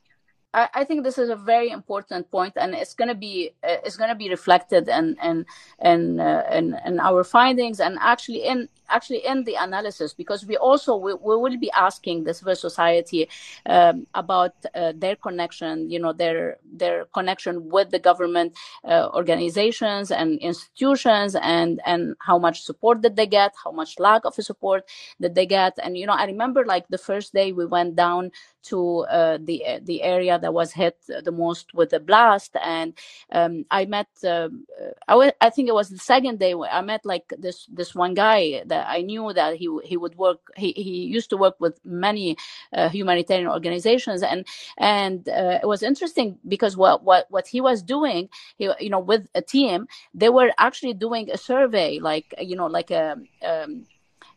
I 0.55 0.85
think 0.85 1.03
this 1.03 1.17
is 1.17 1.31
a 1.31 1.37
very 1.37 1.71
important 1.71 2.31
point, 2.31 2.55
and 2.57 2.75
it's 2.75 2.93
going 2.93 3.09
to 3.09 3.15
be 3.15 3.53
uh, 3.65 3.77
it's 3.85 3.97
going 3.97 4.11
to 4.11 4.15
be 4.15 4.29
reflected 4.29 4.89
in 4.89 5.17
in 5.23 5.47
in, 5.83 6.21
uh, 6.21 6.45
in 6.53 6.77
in 6.85 7.01
our 7.01 7.25
findings, 7.25 7.81
and 7.81 7.97
actually 8.01 8.45
in 8.45 8.69
actually 8.93 9.25
in 9.25 9.45
the 9.45 9.55
analysis 9.55 10.13
because 10.13 10.47
we 10.47 10.57
also 10.57 10.95
we, 10.97 11.15
we 11.15 11.37
will 11.37 11.59
be 11.59 11.71
asking 11.73 12.25
the 12.25 12.35
civil 12.35 12.55
society 12.55 13.29
um, 13.67 14.07
about 14.15 14.55
uh, 14.75 14.93
their 14.95 15.17
connection 15.17 15.91
you 15.91 15.99
know 15.99 16.13
their 16.13 16.59
their 16.65 17.07
connection 17.07 17.69
with 17.71 17.91
the 17.91 17.99
government 17.99 18.53
uh, 18.85 19.09
organizations 19.15 20.11
and 20.11 20.39
institutions 20.41 21.35
and 21.41 21.81
and 21.87 22.15
how 22.21 22.39
much 22.39 22.63
support 22.63 23.01
did 23.01 23.17
they 23.17 23.27
get 23.27 23.53
how 23.65 23.73
much 23.73 23.99
lack 23.99 24.25
of 24.25 24.35
support 24.35 24.85
did 25.21 25.35
they 25.35 25.47
get. 25.47 25.79
And 25.83 25.97
you 25.97 26.07
know 26.07 26.13
i 26.13 26.25
remember 26.27 26.65
like 26.65 26.87
the 26.89 26.99
first 26.99 27.33
day 27.33 27.53
we 27.53 27.67
went 27.67 27.97
down 27.97 28.31
to 28.65 29.01
uh, 29.11 29.39
the 29.43 29.63
the 29.83 30.03
area 30.03 30.39
that 30.43 30.55
was 30.55 30.73
hit 30.73 30.97
the 31.09 31.33
most 31.33 31.75
with 31.75 31.91
the 31.91 32.01
blast 32.01 32.57
and 32.63 32.95
um, 33.33 33.65
i 33.71 33.85
met 33.85 34.09
um, 34.27 34.67
I, 35.09 35.13
w- 35.13 35.39
I 35.41 35.51
think 35.51 35.69
it 35.69 35.75
was 35.75 35.89
the 35.89 35.99
second 35.99 36.39
day 36.39 36.55
i 36.71 36.81
met 36.81 37.05
like 37.05 37.33
this 37.39 37.67
this 37.73 37.95
one 37.95 38.15
guy 38.15 38.63
that 38.67 38.87
I 38.89 39.03
knew 39.03 39.33
that 39.33 39.57
he 39.57 39.69
he 39.85 39.97
would 39.97 40.17
work. 40.17 40.41
He, 40.57 40.73
he 40.73 41.05
used 41.17 41.31
to 41.31 41.37
work 41.37 41.57
with 41.59 41.81
many 41.85 42.37
uh, 42.73 42.89
humanitarian 42.89 43.49
organizations, 43.49 44.23
and 44.23 44.47
and 44.79 45.29
uh, 45.29 45.59
it 45.63 45.67
was 45.67 45.83
interesting 45.83 46.39
because 46.47 46.77
what 46.77 47.03
what 47.03 47.27
what 47.31 47.47
he 47.47 47.61
was 47.61 47.83
doing, 47.83 48.29
he 48.59 48.71
you 48.81 48.91
know 48.91 49.01
with 49.01 49.29
a 49.35 49.43
team, 49.43 49.87
they 50.15 50.29
were 50.29 50.53
actually 50.59 50.95
doing 50.95 51.31
a 51.31 51.39
survey, 51.39 51.99
like 51.99 52.35
you 52.41 52.57
know 52.57 52.67
like 52.67 52.91
a 52.91 53.17
um, 53.45 53.87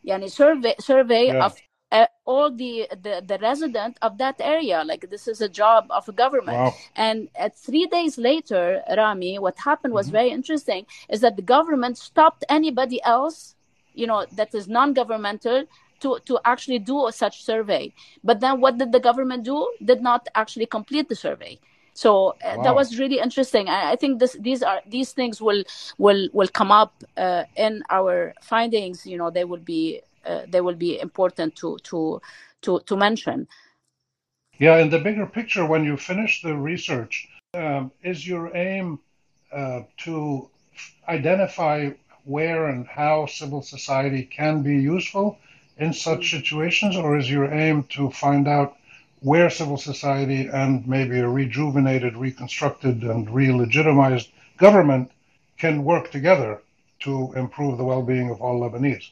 yeah, 0.02 0.16
a 0.16 0.28
survey 0.28 0.74
survey 0.80 1.26
yeah. 1.26 1.44
of 1.44 1.56
uh, 1.92 2.06
all 2.24 2.50
the, 2.50 2.88
the 2.90 3.22
the 3.26 3.38
resident 3.40 3.96
of 4.02 4.18
that 4.18 4.36
area 4.40 4.82
like 4.84 5.08
this 5.08 5.28
is 5.28 5.40
a 5.40 5.48
job 5.48 5.86
of 5.90 6.08
a 6.08 6.12
government 6.12 6.58
wow. 6.58 6.74
and 6.96 7.28
at 7.36 7.56
three 7.56 7.86
days 7.86 8.18
later 8.18 8.82
rami 8.96 9.38
what 9.38 9.56
happened 9.58 9.94
was 9.94 10.06
mm-hmm. 10.06 10.16
very 10.16 10.30
interesting 10.30 10.84
is 11.08 11.20
that 11.20 11.36
the 11.36 11.42
government 11.42 11.96
stopped 11.96 12.44
anybody 12.48 13.00
else 13.04 13.54
you 13.94 14.06
know 14.06 14.26
that 14.32 14.54
is 14.54 14.66
non-governmental 14.66 15.64
to 16.00 16.18
to 16.24 16.38
actually 16.44 16.78
do 16.78 17.06
a 17.06 17.12
such 17.12 17.44
survey 17.44 17.92
but 18.24 18.40
then 18.40 18.60
what 18.60 18.78
did 18.78 18.92
the 18.92 19.00
government 19.00 19.44
do 19.44 19.66
did 19.84 20.02
not 20.02 20.28
actually 20.34 20.66
complete 20.66 21.08
the 21.08 21.14
survey 21.14 21.58
so 21.94 22.34
uh, 22.44 22.56
wow. 22.56 22.62
that 22.64 22.74
was 22.74 22.98
really 22.98 23.18
interesting 23.20 23.68
I, 23.68 23.92
I, 23.92 23.96
think 23.96 24.18
this 24.18 24.36
these 24.40 24.62
are 24.62 24.82
these 24.86 25.12
things 25.12 25.40
will 25.40 25.62
will 25.98 26.28
will 26.32 26.48
come 26.48 26.70
up 26.70 26.92
uh, 27.16 27.44
in 27.56 27.82
our 27.90 28.34
findings 28.42 29.06
you 29.06 29.16
know 29.16 29.30
they 29.30 29.44
will 29.44 29.64
be 29.76 30.00
uh, 30.00 30.15
they 30.48 30.60
will 30.60 30.74
be 30.74 31.00
important 31.00 31.54
to 31.56 31.78
to 31.82 32.20
to 32.62 32.80
to 32.80 32.96
mention 32.96 33.46
yeah 34.58 34.76
in 34.78 34.90
the 34.90 34.98
bigger 34.98 35.26
picture 35.26 35.64
when 35.66 35.84
you 35.84 35.96
finish 35.96 36.42
the 36.42 36.54
research 36.54 37.28
um, 37.54 37.90
is 38.02 38.26
your 38.26 38.54
aim 38.56 38.98
uh, 39.52 39.82
to 39.96 40.48
identify 41.08 41.90
where 42.24 42.66
and 42.66 42.86
how 42.86 43.26
civil 43.26 43.62
society 43.62 44.24
can 44.24 44.62
be 44.62 44.76
useful 44.76 45.38
in 45.78 45.92
such 45.92 46.30
situations, 46.30 46.96
or 46.96 47.16
is 47.16 47.30
your 47.30 47.52
aim 47.52 47.84
to 47.84 48.10
find 48.10 48.48
out 48.48 48.76
where 49.20 49.48
civil 49.48 49.76
society 49.76 50.48
and 50.52 50.86
maybe 50.86 51.18
a 51.18 51.28
rejuvenated, 51.28 52.16
reconstructed, 52.16 53.02
and 53.02 53.30
re 53.30 53.52
legitimized 53.52 54.28
government 54.56 55.10
can 55.58 55.84
work 55.84 56.10
together 56.10 56.60
to 57.00 57.32
improve 57.34 57.78
the 57.78 57.84
well-being 57.84 58.30
of 58.30 58.40
all 58.40 58.60
Lebanese. 58.60 59.10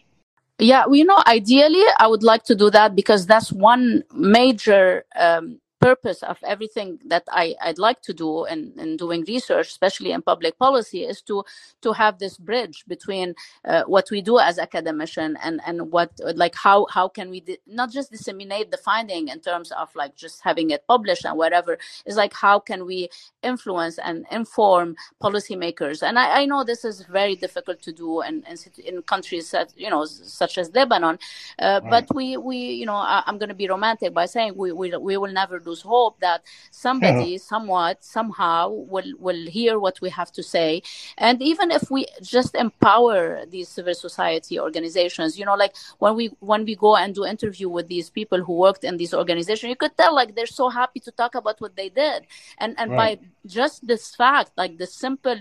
Yeah, 0.58 0.86
well, 0.86 0.94
you 0.96 1.04
know, 1.04 1.20
ideally, 1.26 1.82
I 1.98 2.06
would 2.06 2.22
like 2.22 2.44
to 2.44 2.54
do 2.54 2.70
that 2.70 2.94
because 2.94 3.26
that's 3.26 3.52
one 3.52 4.04
major 4.14 5.04
um, 5.16 5.60
purpose 5.84 6.22
of 6.22 6.38
everything 6.54 6.98
that 7.12 7.24
I, 7.30 7.54
I'd 7.60 7.78
like 7.88 8.00
to 8.08 8.14
do 8.14 8.46
in, 8.46 8.72
in 8.78 8.96
doing 8.96 9.22
research, 9.28 9.68
especially 9.68 10.12
in 10.12 10.22
public 10.22 10.58
policy, 10.58 11.00
is 11.12 11.20
to 11.28 11.44
to 11.82 11.92
have 11.92 12.14
this 12.18 12.36
bridge 12.38 12.78
between 12.94 13.34
uh, 13.70 13.82
what 13.94 14.06
we 14.10 14.20
do 14.30 14.38
as 14.38 14.58
academician 14.58 15.30
and 15.44 15.60
and 15.66 15.92
what 15.94 16.10
like 16.42 16.56
how 16.66 16.86
how 16.96 17.06
can 17.16 17.26
we 17.34 17.40
di- 17.48 17.64
not 17.66 17.88
just 17.96 18.10
disseminate 18.10 18.70
the 18.70 18.80
finding 18.90 19.28
in 19.28 19.40
terms 19.40 19.68
of 19.82 19.86
like 19.94 20.14
just 20.24 20.36
having 20.48 20.70
it 20.70 20.82
published 20.94 21.24
and 21.26 21.36
whatever 21.36 21.72
is 22.06 22.16
like 22.16 22.34
how 22.46 22.56
can 22.58 22.80
we 22.90 23.08
influence 23.42 23.96
and 24.08 24.24
inform 24.30 24.96
policymakers 25.26 25.98
and 26.06 26.18
I, 26.18 26.26
I 26.40 26.42
know 26.46 26.64
this 26.64 26.82
is 26.84 26.96
very 27.20 27.36
difficult 27.44 27.82
to 27.82 27.92
do 27.92 28.22
in 28.22 28.34
in, 28.50 28.56
in 28.88 29.02
countries 29.02 29.50
that 29.50 29.68
you 29.76 29.90
know 29.90 30.04
such 30.40 30.56
as 30.56 30.66
Lebanon 30.78 31.18
uh, 31.58 31.80
right. 31.82 31.90
but 31.92 32.04
we 32.18 32.26
we 32.48 32.56
you 32.80 32.86
know 32.86 33.00
I, 33.16 33.22
am 33.26 33.36
going 33.40 33.52
to 33.56 33.60
be 33.64 33.68
romantic 33.68 34.10
by 34.20 34.26
saying 34.34 34.52
we, 34.56 34.72
we 34.72 34.86
we 34.96 35.16
will 35.16 35.34
never 35.42 35.58
do 35.58 35.73
lose 35.74 35.82
hope 35.82 36.18
that 36.20 36.42
somebody 36.70 37.32
yeah. 37.32 37.38
somewhat 37.38 38.04
somehow 38.04 38.68
will 38.68 39.12
will 39.18 39.46
hear 39.46 39.78
what 39.78 40.00
we 40.00 40.10
have 40.10 40.30
to 40.32 40.42
say 40.42 40.82
and 41.18 41.42
even 41.42 41.70
if 41.70 41.90
we 41.90 42.06
just 42.22 42.54
empower 42.54 43.44
these 43.46 43.68
civil 43.68 43.94
society 43.94 44.58
organizations 44.60 45.38
you 45.38 45.44
know 45.44 45.54
like 45.64 45.74
when 45.98 46.14
we 46.14 46.26
when 46.40 46.64
we 46.64 46.74
go 46.76 46.96
and 46.96 47.14
do 47.14 47.24
interview 47.24 47.68
with 47.68 47.86
these 47.88 48.10
people 48.10 48.40
who 48.44 48.54
worked 48.66 48.84
in 48.84 48.96
these 48.96 49.14
organizations 49.14 49.68
you 49.68 49.76
could 49.76 49.96
tell 49.96 50.14
like 50.14 50.34
they're 50.34 50.46
so 50.62 50.68
happy 50.68 51.00
to 51.00 51.10
talk 51.12 51.34
about 51.34 51.60
what 51.60 51.74
they 51.76 51.88
did 51.88 52.26
and 52.58 52.74
and 52.78 52.90
right. 52.92 53.20
by 53.20 53.28
just 53.46 53.86
this 53.86 54.14
fact 54.14 54.50
like 54.56 54.78
the 54.78 54.86
simple 54.86 55.38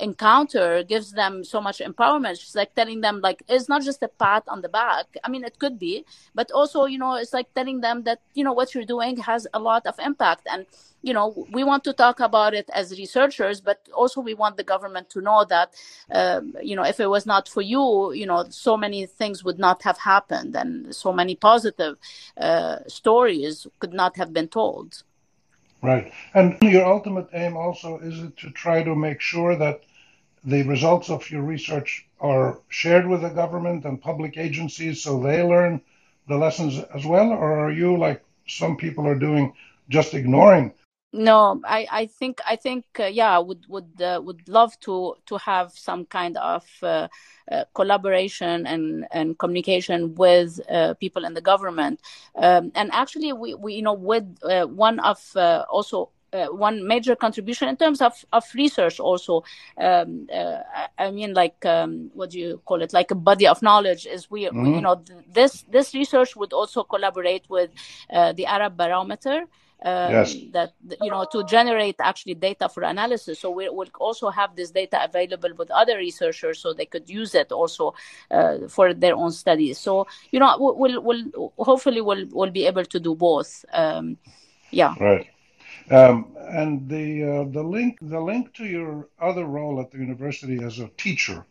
encounter 0.00 0.82
gives 0.82 1.12
them 1.12 1.42
so 1.42 1.60
much 1.60 1.78
empowerment 1.78 2.32
it's 2.32 2.54
like 2.54 2.74
telling 2.74 3.00
them 3.00 3.20
like 3.20 3.42
it's 3.48 3.68
not 3.68 3.82
just 3.82 4.02
a 4.02 4.08
pat 4.08 4.42
on 4.48 4.60
the 4.60 4.68
back 4.68 5.06
i 5.24 5.28
mean 5.28 5.44
it 5.44 5.58
could 5.58 5.78
be 5.78 6.04
but 6.34 6.50
also 6.50 6.84
you 6.84 6.98
know 6.98 7.14
it's 7.14 7.32
like 7.32 7.48
telling 7.54 7.80
them 7.80 8.02
that 8.02 8.20
you 8.34 8.44
know 8.44 8.52
what 8.52 8.74
you're 8.74 8.84
doing 8.84 9.16
has 9.16 9.46
a 9.54 9.58
lot 9.58 9.75
of 9.84 9.98
impact 9.98 10.46
and 10.50 10.64
you 11.02 11.12
know 11.12 11.46
we 11.52 11.64
want 11.64 11.82
to 11.84 11.92
talk 11.92 12.20
about 12.20 12.54
it 12.54 12.70
as 12.72 12.98
researchers 12.98 13.60
but 13.60 13.80
also 13.92 14.20
we 14.20 14.32
want 14.32 14.56
the 14.56 14.64
government 14.64 15.10
to 15.10 15.20
know 15.20 15.44
that 15.44 15.74
um, 16.12 16.54
you 16.62 16.76
know 16.76 16.84
if 16.84 17.00
it 17.00 17.08
was 17.08 17.26
not 17.26 17.48
for 17.48 17.62
you 17.62 18.12
you 18.12 18.26
know 18.26 18.46
so 18.48 18.76
many 18.76 19.04
things 19.04 19.44
would 19.44 19.58
not 19.58 19.82
have 19.82 19.98
happened 19.98 20.54
and 20.54 20.94
so 20.94 21.12
many 21.12 21.34
positive 21.34 21.96
uh, 22.38 22.78
stories 22.86 23.66
could 23.80 23.92
not 23.92 24.16
have 24.16 24.32
been 24.32 24.48
told 24.48 25.02
Right. 25.82 26.12
And 26.34 26.56
your 26.62 26.84
ultimate 26.84 27.28
aim 27.32 27.56
also 27.56 27.98
is 27.98 28.18
it 28.20 28.36
to 28.38 28.50
try 28.50 28.82
to 28.82 28.94
make 28.94 29.20
sure 29.20 29.54
that 29.56 29.82
the 30.44 30.62
results 30.62 31.10
of 31.10 31.30
your 31.30 31.42
research 31.42 32.06
are 32.20 32.60
shared 32.68 33.06
with 33.06 33.22
the 33.22 33.28
government 33.28 33.84
and 33.84 34.00
public 34.00 34.36
agencies 34.36 35.02
so 35.02 35.20
they 35.20 35.42
learn 35.42 35.80
the 36.28 36.36
lessons 36.36 36.78
as 36.94 37.04
well? 37.04 37.30
Or 37.30 37.66
are 37.66 37.70
you, 37.70 37.96
like 37.96 38.22
some 38.46 38.76
people 38.76 39.06
are 39.06 39.18
doing, 39.18 39.52
just 39.88 40.14
ignoring. 40.14 40.72
No 41.12 41.62
i 41.64 41.86
i 41.90 42.06
think 42.06 42.40
i 42.46 42.56
think 42.56 42.84
uh, 43.00 43.04
yeah 43.04 43.38
would 43.38 43.64
would 43.68 44.02
uh, 44.02 44.20
would 44.22 44.46
love 44.48 44.78
to 44.80 45.14
to 45.24 45.38
have 45.38 45.72
some 45.72 46.04
kind 46.04 46.36
of 46.36 46.66
uh, 46.82 47.08
uh 47.50 47.64
collaboration 47.74 48.66
and 48.66 49.06
and 49.12 49.38
communication 49.38 50.14
with 50.16 50.60
uh, 50.68 50.94
people 50.94 51.24
in 51.24 51.32
the 51.32 51.40
government. 51.40 52.00
Um, 52.34 52.70
and 52.74 52.90
actually 52.92 53.32
we, 53.32 53.54
we 53.54 53.74
you 53.74 53.82
know 53.82 53.94
with 53.94 54.26
uh, 54.42 54.66
one 54.66 54.98
of 55.00 55.18
also 55.70 56.10
uh, 56.32 56.46
one 56.46 56.86
major 56.86 57.16
contribution 57.16 57.68
in 57.68 57.76
terms 57.76 58.00
of, 58.00 58.24
of 58.32 58.44
research 58.54 58.98
also 59.00 59.44
um, 59.78 60.26
uh, 60.32 60.58
i 60.98 61.10
mean 61.10 61.34
like 61.34 61.64
um, 61.64 62.10
what 62.14 62.30
do 62.30 62.38
you 62.38 62.60
call 62.64 62.82
it? 62.82 62.92
Like 62.92 63.10
a 63.10 63.14
body 63.14 63.46
of 63.46 63.62
knowledge 63.62 64.06
is 64.06 64.30
we, 64.30 64.44
mm-hmm. 64.44 64.74
you 64.74 64.80
know 64.80 65.02
this 65.32 65.64
this 65.70 65.94
research 65.94 66.36
would 66.36 66.52
also 66.52 66.82
collaborate 66.82 67.48
with 67.48 67.70
uh, 68.10 68.32
the 68.32 68.46
arab 68.46 68.76
barometer 68.76 69.46
um, 69.84 70.10
yes. 70.10 70.34
that 70.52 70.72
you 71.02 71.10
know 71.10 71.26
to 71.30 71.44
generate 71.44 71.96
actually 72.00 72.34
data 72.34 72.68
for 72.68 72.82
analysis. 72.82 73.38
So 73.40 73.50
we 73.50 73.68
will 73.68 73.88
also 74.00 74.30
have 74.30 74.56
this 74.56 74.70
data 74.70 75.04
available 75.04 75.50
with 75.56 75.70
other 75.70 75.98
researchers 75.98 76.58
so 76.58 76.72
they 76.72 76.86
could 76.86 77.08
use 77.08 77.34
it 77.34 77.52
also 77.52 77.94
uh, 78.30 78.68
for 78.68 78.94
their 78.94 79.14
own 79.14 79.32
studies. 79.32 79.78
So 79.78 80.06
you 80.30 80.40
know 80.40 80.56
we'll, 80.58 81.00
we'll 81.02 81.52
hopefully 81.58 82.00
we'll, 82.00 82.26
we'll 82.30 82.50
be 82.50 82.66
able 82.66 82.84
to 82.86 82.98
do 82.98 83.14
both 83.14 83.64
um, 83.72 84.16
yeah. 84.70 84.94
Right 84.98 85.28
um, 85.90 86.26
and 86.36 86.88
the 86.88 87.22
uh, 87.22 87.44
the 87.50 87.62
link 87.62 87.98
the 88.02 88.20
link 88.20 88.52
to 88.54 88.64
your 88.64 89.08
other 89.20 89.44
role 89.44 89.80
at 89.80 89.90
the 89.90 89.98
university 89.98 90.62
as 90.62 90.78
a 90.78 90.88
teacher 90.96 91.44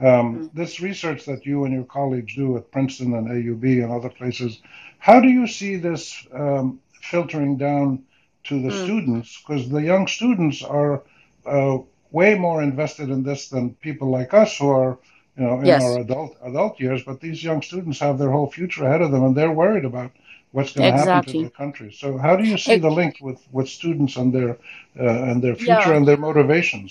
um, 0.00 0.06
mm-hmm. 0.06 0.46
this 0.52 0.80
research 0.80 1.24
that 1.24 1.46
you 1.46 1.64
and 1.64 1.72
your 1.72 1.84
colleagues 1.84 2.34
do 2.34 2.56
at 2.56 2.70
Princeton 2.70 3.14
and 3.14 3.28
AUB 3.28 3.82
and 3.82 3.90
other 3.90 4.10
places, 4.10 4.60
how 4.98 5.20
do 5.20 5.28
you 5.28 5.46
see 5.46 5.76
this 5.76 6.26
um, 6.32 6.80
filtering 7.00 7.56
down 7.56 8.04
to 8.44 8.60
the 8.62 8.68
mm. 8.68 8.84
students 8.84 9.42
because 9.42 9.68
the 9.68 9.82
young 9.82 10.06
students 10.06 10.62
are 10.62 11.02
uh, 11.46 11.78
way 12.10 12.34
more 12.34 12.62
invested 12.62 13.10
in 13.10 13.22
this 13.22 13.48
than 13.48 13.74
people 13.74 14.10
like 14.10 14.34
us 14.34 14.56
who 14.58 14.68
are 14.68 14.98
you 15.36 15.44
know 15.44 15.58
in 15.60 15.66
yes. 15.66 15.82
our 15.82 15.98
adult 16.00 16.36
adult 16.44 16.78
years 16.78 17.02
but 17.02 17.20
these 17.20 17.42
young 17.42 17.60
students 17.60 17.98
have 17.98 18.18
their 18.18 18.30
whole 18.30 18.50
future 18.50 18.86
ahead 18.86 19.02
of 19.02 19.10
them 19.10 19.24
and 19.24 19.36
they're 19.36 19.50
worried 19.50 19.84
about 19.84 20.12
what's 20.56 20.72
going 20.72 20.92
to 20.92 20.98
happen 20.98 21.32
to 21.32 21.44
the 21.44 21.50
country 21.62 21.90
so 21.92 22.16
how 22.16 22.34
do 22.40 22.44
you 22.52 22.56
see 22.56 22.76
it, 22.78 22.82
the 22.88 22.94
link 23.00 23.14
with 23.20 23.40
with 23.52 23.68
students 23.68 24.16
and 24.16 24.28
their 24.36 24.52
uh, 24.98 25.28
and 25.28 25.36
their 25.44 25.54
future 25.54 25.90
yeah. 25.90 25.96
and 25.96 26.08
their 26.08 26.16
motivations 26.28 26.90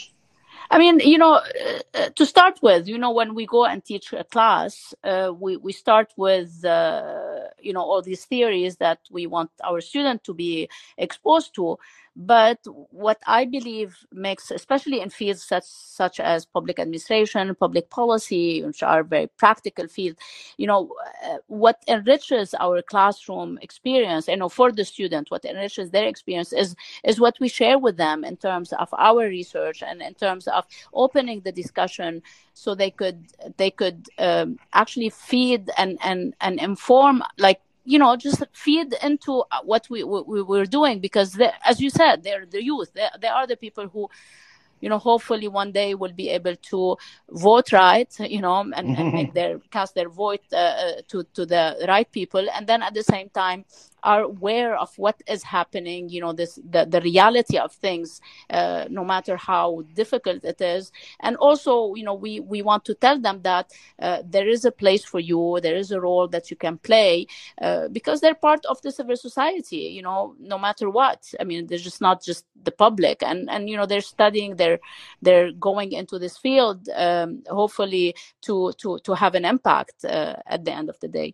I 0.71 0.79
mean, 0.79 0.99
you 0.99 1.17
know, 1.17 1.33
uh, 1.93 2.09
to 2.15 2.25
start 2.25 2.59
with, 2.61 2.87
you 2.87 2.97
know, 2.97 3.11
when 3.11 3.35
we 3.35 3.45
go 3.45 3.65
and 3.65 3.85
teach 3.85 4.13
a 4.13 4.23
class, 4.23 4.95
uh, 5.03 5.31
we, 5.43 5.57
we 5.57 5.71
start 5.71 6.11
with, 6.17 6.65
uh, 6.65 7.41
you 7.61 7.73
know, 7.73 7.81
all 7.81 8.01
these 8.01 8.25
theories 8.25 8.77
that 8.77 8.99
we 9.11 9.27
want 9.27 9.51
our 9.63 9.79
student 9.79 10.23
to 10.23 10.33
be 10.33 10.67
exposed 10.97 11.53
to. 11.55 11.77
But 12.17 12.59
what 12.91 13.19
I 13.27 13.43
believe 13.43 13.97
makes, 14.11 14.49
especially 14.49 15.01
in 15.01 15.09
fields 15.09 15.43
such 15.43 15.65
such 15.65 16.21
as 16.21 16.45
public 16.45 16.79
administration, 16.79 17.53
public 17.55 17.89
policy, 17.89 18.63
which 18.63 18.81
are 18.83 19.03
very 19.03 19.27
practical 19.27 19.87
fields, 19.89 20.17
you 20.57 20.65
know, 20.65 20.93
uh, 21.25 21.37
what 21.47 21.83
enriches 21.89 22.53
our 22.53 22.81
classroom 22.81 23.59
experience, 23.61 24.29
you 24.29 24.37
know, 24.37 24.47
for 24.47 24.71
the 24.71 24.85
student, 24.85 25.29
what 25.29 25.43
enriches 25.43 25.91
their 25.91 26.07
experience 26.07 26.53
is 26.53 26.73
is 27.03 27.19
what 27.19 27.37
we 27.41 27.49
share 27.49 27.77
with 27.77 27.97
them 27.97 28.23
in 28.23 28.37
terms 28.37 28.71
of 28.73 28.87
our 28.97 29.27
research 29.27 29.83
and 29.83 30.01
in 30.01 30.13
terms 30.13 30.47
of 30.47 30.63
opening 30.93 31.41
the 31.41 31.51
discussion 31.51 32.21
so 32.53 32.73
they 32.73 32.91
could 32.91 33.27
they 33.57 33.69
could 33.69 34.07
um, 34.19 34.57
actually 34.71 35.09
feed 35.09 35.69
and 35.77 35.99
and 36.01 36.33
and 36.39 36.61
inform 36.61 37.21
like 37.37 37.59
you 37.85 37.99
know 37.99 38.15
just 38.15 38.43
feed 38.51 38.93
into 39.03 39.43
uh, 39.51 39.61
what 39.63 39.87
we, 39.89 40.03
we, 40.03 40.41
we're 40.41 40.65
doing 40.65 40.99
because 40.99 41.39
as 41.63 41.79
you 41.79 41.89
said 41.89 42.23
they're 42.23 42.45
the 42.45 42.63
youth. 42.63 42.91
They, 42.93 43.07
they 43.21 43.27
are 43.27 43.47
the 43.47 43.57
people 43.57 43.87
who 43.87 44.09
you 44.81 44.89
know 44.89 44.97
hopefully 44.97 45.47
one 45.47 45.71
day 45.71 45.95
will 45.95 46.13
be 46.13 46.29
able 46.29 46.55
to 46.57 46.97
vote 47.31 47.71
right 47.71 48.13
you 48.19 48.41
know 48.41 48.59
and, 48.61 48.97
and 48.97 49.13
make 49.13 49.33
their 49.33 49.59
cast 49.71 49.95
their 49.95 50.09
vote 50.09 50.41
uh, 50.53 50.55
uh, 50.55 50.91
to 51.07 51.23
to 51.33 51.45
the 51.45 51.85
right 51.87 52.11
people. 52.11 52.45
And 52.53 52.67
then 52.67 52.81
at 52.81 52.93
the 52.93 53.03
same 53.03 53.29
time 53.29 53.65
are 54.03 54.21
aware 54.21 54.77
of 54.77 54.95
what 54.99 55.19
is 55.27 55.41
happening 55.41 56.07
you 56.09 56.21
know 56.21 56.31
this 56.31 56.59
the, 56.69 56.85
the 56.85 57.01
reality 57.01 57.57
of 57.57 57.71
things 57.71 58.21
uh, 58.51 58.85
no 58.89 59.03
matter 59.03 59.35
how 59.35 59.83
difficult 59.95 60.43
it 60.45 60.61
is. 60.61 60.91
And 61.21 61.35
also 61.37 61.95
you 61.95 62.03
know 62.03 62.13
we 62.13 62.39
we 62.39 62.61
want 62.61 62.85
to 62.85 62.93
tell 62.93 63.19
them 63.19 63.41
that 63.43 63.71
uh, 63.99 64.21
there 64.23 64.47
is 64.47 64.65
a 64.65 64.71
place 64.71 65.03
for 65.03 65.19
you 65.19 65.59
there 65.61 65.75
is 65.75 65.91
a 65.91 65.99
role 65.99 66.27
that 66.27 66.51
you 66.51 66.57
can 66.57 66.77
play 66.77 67.27
uh, 67.61 67.87
because 67.87 68.21
they're 68.21 68.35
part 68.35 68.65
of 68.65 68.81
the 68.81 68.91
civil 68.91 69.15
society 69.15 69.77
you 69.97 70.01
know 70.01 70.35
no 70.39 70.57
matter 70.57 70.89
what. 70.89 71.33
I 71.39 71.43
mean 71.43 71.67
they're 71.67 71.77
just 71.77 72.01
not 72.01 72.23
just 72.23 72.45
the 72.63 72.71
public. 72.71 73.23
And 73.23 73.49
and 73.49 73.69
you 73.69 73.77
know 73.77 73.85
they're 73.85 74.01
studying 74.01 74.55
they're 74.65 74.79
they're 75.21 75.51
going 75.69 75.91
into 75.91 76.19
this 76.19 76.37
field 76.37 76.79
um, 76.95 77.43
hopefully 77.47 78.15
to 78.41 78.73
to 78.81 78.99
to 78.99 79.13
have 79.13 79.35
an 79.35 79.45
impact 79.45 80.05
uh, 80.05 80.35
at 80.55 80.65
the 80.65 80.73
end 80.79 80.89
of 80.89 80.99
the 80.99 81.07
day 81.07 81.33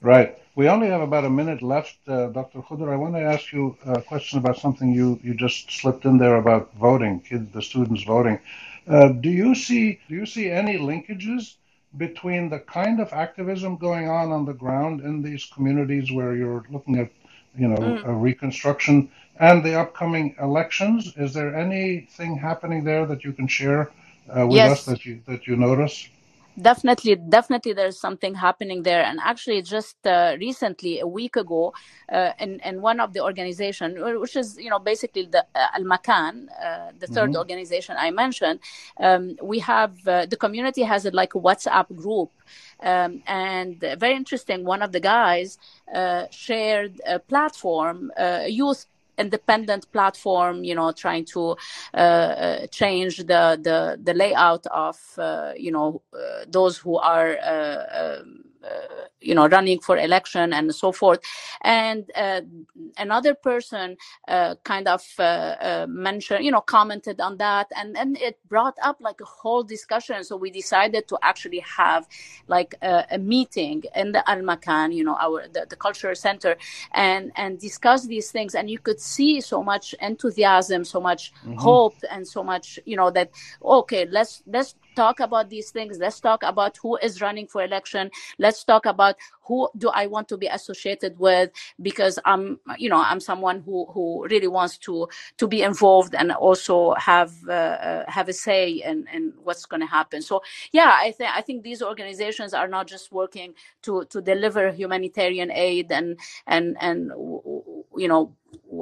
Right. 0.00 0.38
We 0.54 0.68
only 0.68 0.88
have 0.88 1.00
about 1.00 1.24
a 1.24 1.30
minute 1.30 1.60
left, 1.60 1.96
uh, 2.06 2.28
Dr. 2.28 2.60
Khodr. 2.60 2.88
I 2.92 2.96
want 2.96 3.14
to 3.14 3.20
ask 3.20 3.52
you 3.52 3.76
a 3.84 4.00
question 4.00 4.38
about 4.38 4.56
something 4.56 4.92
you, 4.92 5.18
you 5.24 5.34
just 5.34 5.72
slipped 5.72 6.04
in 6.04 6.18
there 6.18 6.36
about 6.36 6.72
voting, 6.74 7.20
kids, 7.20 7.52
the 7.52 7.62
students 7.62 8.04
voting. 8.04 8.38
Uh, 8.86 9.08
do 9.08 9.28
you 9.28 9.54
see 9.54 9.98
do 10.08 10.14
you 10.14 10.24
see 10.24 10.50
any 10.50 10.78
linkages 10.78 11.56
between 11.96 12.48
the 12.48 12.60
kind 12.60 13.00
of 13.00 13.12
activism 13.12 13.76
going 13.76 14.08
on 14.08 14.30
on 14.30 14.44
the 14.44 14.52
ground 14.52 15.00
in 15.00 15.22
these 15.22 15.44
communities 15.46 16.12
where 16.12 16.34
you're 16.34 16.64
looking 16.70 16.98
at, 16.98 17.10
you 17.58 17.68
know, 17.68 17.76
mm. 17.76 18.04
a 18.06 18.12
reconstruction 18.12 19.10
and 19.40 19.64
the 19.64 19.74
upcoming 19.74 20.34
elections? 20.40 21.12
Is 21.16 21.32
there 21.34 21.54
anything 21.54 22.36
happening 22.36 22.84
there 22.84 23.06
that 23.06 23.24
you 23.24 23.32
can 23.32 23.46
share 23.46 23.90
uh, 24.34 24.46
with 24.46 24.56
yes. 24.56 24.72
us 24.72 24.84
that 24.86 25.04
you 25.04 25.20
that 25.26 25.46
you 25.46 25.56
notice? 25.56 26.08
definitely 26.60 27.14
definitely 27.14 27.72
there's 27.72 27.98
something 27.98 28.34
happening 28.34 28.82
there 28.82 29.02
and 29.02 29.18
actually 29.22 29.62
just 29.62 29.96
uh, 30.06 30.36
recently 30.40 31.00
a 31.00 31.06
week 31.06 31.36
ago 31.36 31.72
uh, 32.12 32.32
in, 32.40 32.60
in 32.60 32.80
one 32.80 33.00
of 33.00 33.12
the 33.12 33.20
organization 33.20 33.94
which 34.20 34.36
is 34.36 34.58
you 34.58 34.70
know 34.70 34.78
basically 34.78 35.26
the 35.26 35.44
uh, 35.54 35.66
al 35.74 35.84
makan 35.84 36.48
uh, 36.62 36.90
the 36.98 37.06
3rd 37.06 37.28
mm-hmm. 37.28 37.36
organization 37.36 37.96
i 37.98 38.10
mentioned 38.10 38.58
um, 38.98 39.36
we 39.42 39.58
have 39.58 39.92
uh, 40.06 40.26
the 40.26 40.36
community 40.36 40.82
has 40.82 41.06
a, 41.06 41.10
like 41.10 41.34
a 41.34 41.38
whatsapp 41.38 41.86
group 41.94 42.30
um, 42.82 43.22
and 43.26 43.80
very 43.98 44.14
interesting 44.14 44.64
one 44.64 44.82
of 44.82 44.92
the 44.92 45.00
guys 45.00 45.58
uh, 45.94 46.24
shared 46.30 47.00
a 47.06 47.18
platform 47.18 48.10
a 48.16 48.48
youth 48.48 48.86
independent 49.18 49.90
platform 49.92 50.64
you 50.64 50.74
know 50.74 50.92
trying 50.92 51.24
to 51.24 51.56
uh, 51.94 51.96
uh, 51.96 52.66
change 52.68 53.18
the, 53.18 53.58
the 53.62 53.98
the 54.02 54.14
layout 54.14 54.66
of 54.66 54.96
uh, 55.18 55.52
you 55.56 55.70
know 55.70 56.00
uh, 56.14 56.44
those 56.48 56.78
who 56.78 56.96
are 56.96 57.36
uh, 57.38 58.18
um, 58.20 58.37
uh, 58.37 58.37
you 59.20 59.34
know 59.34 59.48
running 59.48 59.80
for 59.80 59.96
election 59.98 60.52
and 60.52 60.74
so 60.74 60.92
forth. 60.92 61.20
And 61.62 62.10
uh, 62.14 62.42
another 62.96 63.34
person 63.34 63.96
uh, 64.28 64.54
kind 64.64 64.88
of 64.88 65.02
mentioned 65.88 66.44
you 66.44 66.50
know 66.50 66.60
commented 66.60 67.20
on 67.20 67.36
that. 67.38 67.68
And 67.76 67.94
then 67.94 68.16
it 68.20 68.38
brought 68.48 68.76
up 68.82 68.98
like 69.00 69.20
a 69.20 69.24
whole 69.24 69.62
discussion. 69.62 70.24
So 70.24 70.36
we 70.36 70.50
decided 70.50 71.08
to 71.08 71.18
actually 71.22 71.60
have 71.60 72.06
like 72.46 72.74
a, 72.82 73.04
a 73.12 73.18
meeting 73.18 73.84
in 73.94 74.12
the 74.12 74.28
al 74.30 74.42
makan 74.42 74.92
you 74.92 75.04
know 75.04 75.16
our 75.20 75.48
the, 75.48 75.66
the 75.68 75.76
cultural 75.76 76.14
center 76.14 76.56
and 76.92 77.32
and 77.36 77.58
discuss 77.58 78.06
these 78.06 78.30
things. 78.30 78.54
And 78.54 78.70
you 78.70 78.78
could 78.78 79.00
see 79.00 79.40
so 79.40 79.62
much 79.62 79.94
enthusiasm 80.00 80.84
so 80.84 81.00
much 81.00 81.32
mm-hmm. 81.32 81.54
hope 81.54 81.94
and 82.10 82.26
so 82.26 82.42
much 82.42 82.78
you 82.84 82.96
know 82.96 83.10
that 83.10 83.30
okay 83.62 84.06
let's 84.06 84.42
let's 84.46 84.74
talk 84.94 85.20
about 85.20 85.50
these 85.50 85.70
things. 85.70 85.98
Let's 85.98 86.20
talk 86.20 86.42
about 86.42 86.76
who 86.78 86.96
is 86.98 87.20
running 87.20 87.46
for 87.46 87.62
election. 87.62 88.10
Let's 88.38 88.64
talk 88.64 88.86
about 88.86 89.16
who 89.48 89.68
do 89.76 89.88
i 89.88 90.06
want 90.06 90.28
to 90.28 90.36
be 90.36 90.46
associated 90.46 91.18
with 91.18 91.50
because 91.80 92.18
i'm 92.24 92.60
you 92.76 92.88
know 92.88 93.00
i'm 93.00 93.18
someone 93.18 93.60
who 93.60 93.86
who 93.86 94.26
really 94.30 94.46
wants 94.46 94.76
to 94.76 95.08
to 95.38 95.48
be 95.48 95.62
involved 95.62 96.14
and 96.14 96.30
also 96.32 96.94
have 96.94 97.32
uh, 97.48 97.52
uh 97.52 98.04
have 98.10 98.28
a 98.28 98.32
say 98.32 98.70
in 98.70 99.06
in 99.12 99.32
what's 99.42 99.64
going 99.64 99.80
to 99.80 99.86
happen. 99.86 100.20
So 100.22 100.42
yeah 100.72 100.92
i 101.00 101.10
think 101.12 101.30
i 101.34 101.40
think 101.40 101.62
these 101.62 101.82
organizations 101.82 102.52
are 102.52 102.68
not 102.68 102.86
just 102.86 103.10
working 103.10 103.54
to 103.82 104.04
to 104.10 104.20
deliver 104.20 104.70
humanitarian 104.70 105.50
aid 105.50 105.90
and 105.90 106.18
and 106.46 106.76
and 106.80 107.10
you 107.96 108.08
know 108.08 108.34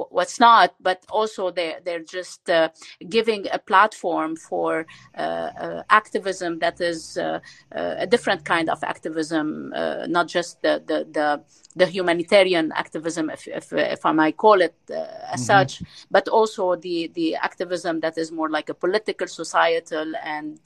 what's 0.09 0.39
not 0.39 0.75
but 0.79 1.05
also 1.09 1.51
they 1.51 1.75
they're 1.83 2.03
just 2.03 2.49
uh, 2.49 2.69
giving 3.09 3.45
a 3.51 3.59
platform 3.59 4.35
for 4.35 4.85
uh, 5.17 5.21
uh, 5.21 5.83
activism 5.89 6.59
that 6.59 6.79
is 6.81 7.17
uh, 7.17 7.39
uh, 7.75 7.95
a 7.97 8.07
different 8.07 8.45
kind 8.45 8.69
of 8.69 8.83
activism 8.83 9.73
uh, 9.75 10.05
not 10.07 10.27
just 10.27 10.61
the, 10.61 10.81
the 10.85 11.07
the 11.11 11.41
the, 11.75 11.85
humanitarian 11.85 12.71
activism 12.73 13.29
if, 13.29 13.47
if, 13.47 13.71
if 13.71 14.05
I 14.05 14.11
might 14.11 14.35
call 14.37 14.61
it 14.61 14.75
as 14.89 14.97
mm-hmm. 14.97 15.41
such 15.41 15.83
but 16.09 16.27
also 16.27 16.75
the 16.75 17.11
the 17.13 17.35
activism 17.35 17.99
that 18.01 18.17
is 18.17 18.31
more 18.31 18.49
like 18.49 18.69
a 18.69 18.73
political 18.73 19.27
societal 19.27 20.13
and 20.23 20.59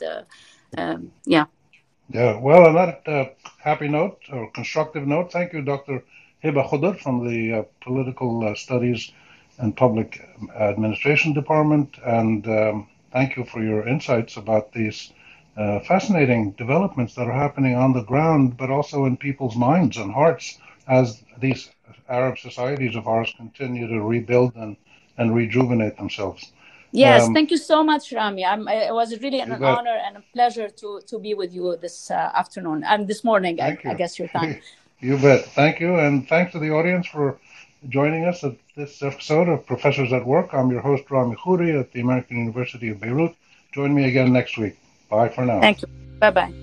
um, 0.77 1.11
yeah 1.25 1.45
yeah 2.09 2.39
well 2.39 2.65
on 2.67 2.75
that 2.75 3.35
happy 3.59 3.87
note 3.87 4.19
or 4.31 4.49
constructive 4.51 5.05
note 5.05 5.31
thank 5.31 5.53
you 5.53 5.61
Dr. 5.61 6.03
Hiba 6.43 6.67
Khodr 6.69 6.99
from 6.99 7.27
the 7.27 7.53
uh, 7.53 7.63
Political 7.81 8.47
uh, 8.47 8.55
Studies 8.55 9.11
and 9.57 9.77
Public 9.77 10.27
Administration 10.55 11.33
Department. 11.33 11.97
And 12.03 12.47
um, 12.47 12.87
thank 13.11 13.37
you 13.37 13.45
for 13.45 13.63
your 13.63 13.87
insights 13.87 14.37
about 14.37 14.73
these 14.73 15.13
uh, 15.57 15.79
fascinating 15.81 16.51
developments 16.51 17.13
that 17.15 17.27
are 17.27 17.33
happening 17.33 17.75
on 17.75 17.93
the 17.93 18.03
ground, 18.03 18.57
but 18.57 18.71
also 18.71 19.05
in 19.05 19.17
people's 19.17 19.55
minds 19.55 19.97
and 19.97 20.11
hearts 20.13 20.57
as 20.87 21.23
these 21.39 21.69
Arab 22.09 22.39
societies 22.39 22.95
of 22.95 23.07
ours 23.07 23.33
continue 23.37 23.87
to 23.87 24.01
rebuild 24.01 24.55
and, 24.55 24.77
and 25.17 25.35
rejuvenate 25.35 25.97
themselves. 25.97 26.51
Yes, 26.93 27.23
um, 27.23 27.33
thank 27.33 27.51
you 27.51 27.57
so 27.57 27.83
much, 27.83 28.11
Rami. 28.11 28.43
I'm, 28.43 28.67
it 28.67 28.93
was 28.93 29.17
really 29.21 29.39
an, 29.39 29.51
an 29.51 29.63
honor 29.63 29.97
and 30.05 30.17
a 30.17 30.23
pleasure 30.33 30.67
to, 30.67 31.01
to 31.07 31.19
be 31.19 31.33
with 31.33 31.53
you 31.53 31.77
this 31.77 32.11
uh, 32.11 32.31
afternoon 32.35 32.83
and 32.83 33.07
this 33.07 33.23
morning, 33.23 33.61
I, 33.61 33.77
I, 33.85 33.93
guess 33.93 34.19
your 34.19 34.27
time. 34.27 34.59
You 35.01 35.17
bet. 35.17 35.45
Thank 35.45 35.79
you. 35.79 35.97
And 35.97 36.27
thanks 36.27 36.51
to 36.53 36.59
the 36.59 36.71
audience 36.71 37.07
for 37.07 37.39
joining 37.89 38.25
us 38.25 38.43
at 38.43 38.55
this 38.75 39.01
episode 39.01 39.49
of 39.49 39.65
Professors 39.65 40.13
at 40.13 40.25
Work. 40.25 40.53
I'm 40.53 40.69
your 40.69 40.81
host, 40.81 41.09
Rami 41.09 41.35
Khouri 41.35 41.79
at 41.79 41.91
the 41.91 42.01
American 42.01 42.37
University 42.37 42.89
of 42.89 42.99
Beirut. 42.99 43.35
Join 43.71 43.93
me 43.93 44.05
again 44.05 44.31
next 44.31 44.57
week. 44.57 44.77
Bye 45.09 45.29
for 45.29 45.45
now. 45.45 45.59
Thank 45.59 45.81
you. 45.81 45.87
Bye 46.19 46.31
bye. 46.31 46.53